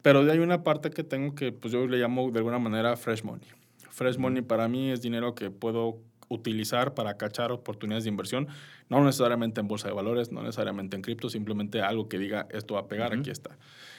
pero 0.00 0.20
hay 0.20 0.38
una 0.38 0.64
parte 0.64 0.88
que 0.88 1.04
tengo 1.04 1.34
que, 1.34 1.52
pues 1.52 1.74
yo 1.74 1.86
le 1.86 1.98
llamo 1.98 2.30
de 2.30 2.38
alguna 2.38 2.58
manera 2.58 2.96
fresh 2.96 3.22
money. 3.22 3.46
Fresh 3.90 4.16
money 4.16 4.40
para 4.40 4.66
mí 4.66 4.90
es 4.90 5.02
dinero 5.02 5.34
que 5.34 5.50
puedo 5.50 5.98
utilizar 6.30 6.94
para 6.94 7.18
cachar 7.18 7.52
oportunidades 7.52 8.04
de 8.04 8.10
inversión, 8.10 8.48
no 8.88 9.04
necesariamente 9.04 9.60
en 9.60 9.68
bolsa 9.68 9.88
de 9.88 9.94
valores, 9.94 10.32
no 10.32 10.42
necesariamente 10.42 10.96
en 10.96 11.02
cripto, 11.02 11.28
simplemente 11.28 11.82
algo 11.82 12.08
que 12.08 12.18
diga 12.18 12.48
esto 12.50 12.74
va 12.74 12.80
a 12.80 12.88
pegar, 12.88 13.12
aquí 13.12 13.28
está. 13.28 13.58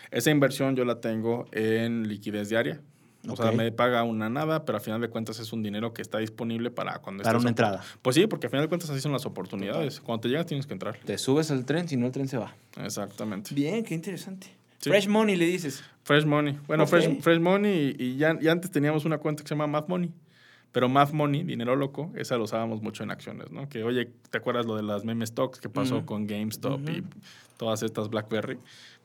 Esa 0.10 0.32
inversión 0.32 0.76
yo 0.76 0.86
la 0.86 1.02
tengo 1.02 1.46
en 1.52 2.08
liquidez 2.08 2.50
diaria. 2.50 2.82
O 3.28 3.36
sea, 3.36 3.52
me 3.52 3.72
paga 3.72 4.04
una 4.04 4.30
nada, 4.30 4.64
pero 4.66 4.78
al 4.78 4.84
final 4.84 5.02
de 5.02 5.10
cuentas 5.10 5.40
es 5.40 5.52
un 5.52 5.62
dinero 5.62 5.94
que 5.94 6.02
está 6.02 6.20
disponible 6.20 6.72
para 6.72 7.00
cuando 7.00 7.24
Para 7.24 7.38
una 7.38 7.48
a- 7.48 7.50
entrada. 7.50 7.84
Pues 8.02 8.16
sí, 8.16 8.28
porque 8.28 8.48
al 8.48 8.52
final 8.52 8.66
de 8.66 8.70
cuentas 8.70 8.90
así 8.90 9.02
son 9.02 9.12
las 9.12 9.26
oportunidades. 9.26 10.00
Cuando 10.00 10.22
te 10.22 10.30
llegas 10.30 10.46
tienes 10.46 10.66
que 10.66 10.74
entrar. 10.74 10.98
Te 11.06 11.18
subes 11.18 11.52
al 11.52 11.66
tren, 11.66 11.88
si 11.90 11.98
no 11.98 12.06
el 12.06 12.12
tren 12.14 12.28
se 12.30 12.38
va. 12.38 12.56
Exactamente. 12.82 13.54
Bien, 13.54 13.84
qué 13.84 13.94
interesante. 13.94 14.48
Sí. 14.80 14.90
Fresh 14.90 15.08
money 15.10 15.36
le 15.36 15.46
dices. 15.46 15.84
Fresh 16.04 16.26
Money. 16.26 16.58
Bueno, 16.66 16.88
fresh, 16.88 17.20
fresh 17.20 17.40
Money 17.40 17.96
y, 18.00 18.04
y 18.04 18.18
ya, 18.18 18.38
y 18.42 18.48
antes 18.48 18.72
teníamos 18.72 19.04
una 19.06 19.18
cuenta 19.18 19.44
que 19.44 19.50
se 19.50 19.54
llama 19.54 19.68
Math 19.68 19.90
Money. 19.90 20.12
Pero 20.72 20.88
Math 20.88 21.12
Money, 21.12 21.44
dinero 21.44 21.76
loco, 21.76 22.12
esa 22.16 22.38
lo 22.38 22.46
usábamos 22.46 22.82
mucho 22.82 23.04
en 23.04 23.12
acciones, 23.12 23.52
¿no? 23.52 23.68
Que, 23.68 23.84
oye, 23.84 24.10
¿te 24.30 24.38
acuerdas 24.38 24.66
lo 24.66 24.76
de 24.76 24.84
las 24.84 25.04
meme 25.04 25.26
stocks 25.28 25.60
que 25.60 25.68
pasó 25.68 25.98
Ujú. 25.98 26.06
con 26.06 26.28
GameStop 26.28 26.80
y 26.90 27.04
todas 27.58 27.84
estas 27.84 28.10
BlackBerry? 28.10 28.58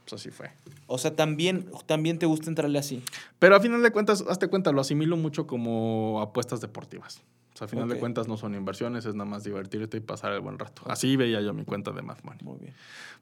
Pues 0.08 0.20
así 0.20 0.30
fue. 0.30 0.50
O 0.86 0.98
sea, 0.98 1.16
también, 1.16 1.66
también 1.86 2.18
te 2.18 2.26
gusta 2.26 2.48
entrarle 2.48 2.78
así. 2.78 3.02
Pero 3.38 3.56
a 3.56 3.60
final 3.60 3.82
de 3.82 3.90
cuentas, 3.90 4.24
hazte 4.28 4.48
cuenta, 4.48 4.70
lo 4.72 4.80
asimilo 4.80 5.16
mucho 5.16 5.46
como 5.46 6.20
apuestas 6.20 6.60
deportivas. 6.60 7.22
O 7.54 7.56
sea, 7.56 7.66
a 7.66 7.68
final 7.68 7.88
de 7.88 7.98
cuentas 7.98 8.26
no 8.26 8.36
son 8.36 8.54
inversiones, 8.54 9.06
es 9.06 9.14
nada 9.14 9.30
más 9.30 9.44
divertirte 9.44 9.96
y 9.96 10.00
pasar 10.00 10.32
el 10.32 10.40
buen 10.40 10.58
rato. 10.58 10.82
Así 10.86 11.16
veía 11.16 11.40
yo 11.40 11.54
mi 11.54 11.64
cuenta 11.64 11.92
de 11.92 12.02
Math 12.02 12.24
Money. 12.24 12.40
Muy 12.42 12.58
bien. 12.58 12.74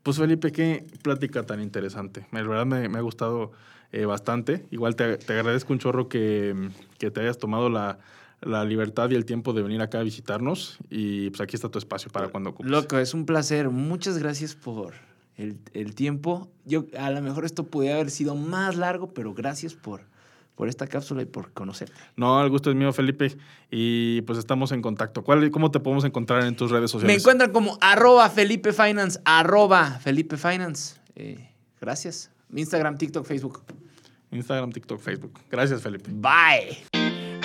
Pues 0.02 0.16
Felipe, 0.16 0.50
qué 0.52 0.86
plática 1.02 1.44
tan 1.44 1.60
interesante. 1.60 2.26
La 2.32 2.42
verdad 2.42 2.64
me, 2.64 2.88
me 2.88 2.98
ha 2.98 3.02
gustado 3.02 3.52
eh, 3.92 4.06
bastante. 4.06 4.64
Igual 4.70 4.96
te, 4.96 5.18
te 5.18 5.34
agradezco 5.34 5.72
un 5.74 5.78
chorro 5.78 6.08
que, 6.08 6.70
que 6.98 7.10
te 7.10 7.20
hayas 7.20 7.36
tomado 7.36 7.68
la, 7.68 7.98
la 8.40 8.64
libertad 8.64 9.10
y 9.10 9.16
el 9.16 9.26
tiempo 9.26 9.52
de 9.52 9.62
venir 9.62 9.82
acá 9.82 10.00
a 10.00 10.02
visitarnos. 10.02 10.78
Y 10.88 11.28
pues 11.28 11.42
aquí 11.42 11.54
está 11.54 11.68
tu 11.68 11.78
espacio 11.78 12.10
para 12.10 12.28
cuando 12.28 12.50
ocupes. 12.50 12.70
Loco, 12.70 12.98
es 12.98 13.12
un 13.12 13.26
placer. 13.26 13.68
Muchas 13.68 14.18
gracias 14.18 14.54
por 14.54 14.94
el, 15.36 15.58
el 15.72 15.94
tiempo. 15.94 16.50
Yo, 16.64 16.84
a 16.98 17.10
lo 17.10 17.20
mejor 17.22 17.44
esto 17.44 17.64
pudiera 17.64 17.96
haber 17.96 18.10
sido 18.10 18.34
más 18.36 18.76
largo, 18.76 19.12
pero 19.14 19.34
gracias 19.34 19.74
por, 19.74 20.02
por 20.54 20.68
esta 20.68 20.86
cápsula 20.86 21.22
y 21.22 21.24
por 21.26 21.52
conocerte. 21.52 21.94
No, 22.16 22.42
el 22.42 22.50
gusto 22.50 22.70
es 22.70 22.76
mío, 22.76 22.92
Felipe. 22.92 23.36
Y 23.70 24.20
pues 24.22 24.38
estamos 24.38 24.72
en 24.72 24.82
contacto. 24.82 25.22
¿Cuál, 25.24 25.50
¿Cómo 25.50 25.70
te 25.70 25.80
podemos 25.80 26.04
encontrar 26.04 26.44
en 26.44 26.54
tus 26.56 26.70
redes 26.70 26.84
Me 26.84 26.88
sociales? 26.88 27.18
encuentran 27.22 27.52
como 27.52 27.78
arroba 27.80 28.28
Felipe 28.30 28.72
Finance, 28.72 29.18
arroba 29.24 29.98
Felipe 30.00 30.36
Finance. 30.36 30.96
Eh, 31.16 31.50
gracias. 31.80 32.30
Instagram, 32.54 32.98
TikTok, 32.98 33.26
Facebook. 33.26 33.62
Instagram, 34.30 34.70
TikTok, 34.72 35.00
Facebook. 35.00 35.40
Gracias, 35.50 35.82
Felipe. 35.82 36.10
Bye. 36.12 37.01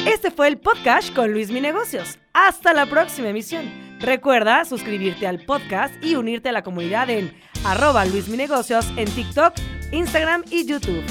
Este 0.08 0.32
fue 0.32 0.48
el 0.48 0.58
podcast 0.58 1.14
con 1.14 1.34
Luis 1.34 1.52
Mi 1.52 1.60
Negocios. 1.60 2.18
Hasta 2.32 2.74
la 2.74 2.86
próxima 2.86 3.28
emisión. 3.28 3.70
Recuerda 4.00 4.64
suscribirte 4.64 5.28
al 5.28 5.44
podcast 5.44 5.94
y 6.02 6.16
unirte 6.16 6.48
a 6.48 6.54
la 6.54 6.64
comunidad 6.64 7.10
en 7.10 7.38
arroba 7.66 8.06
Luis 8.06 8.30
en 8.30 9.12
TikTok, 9.12 9.54
Instagram 9.92 10.46
y 10.50 10.66
YouTube. 10.66 11.04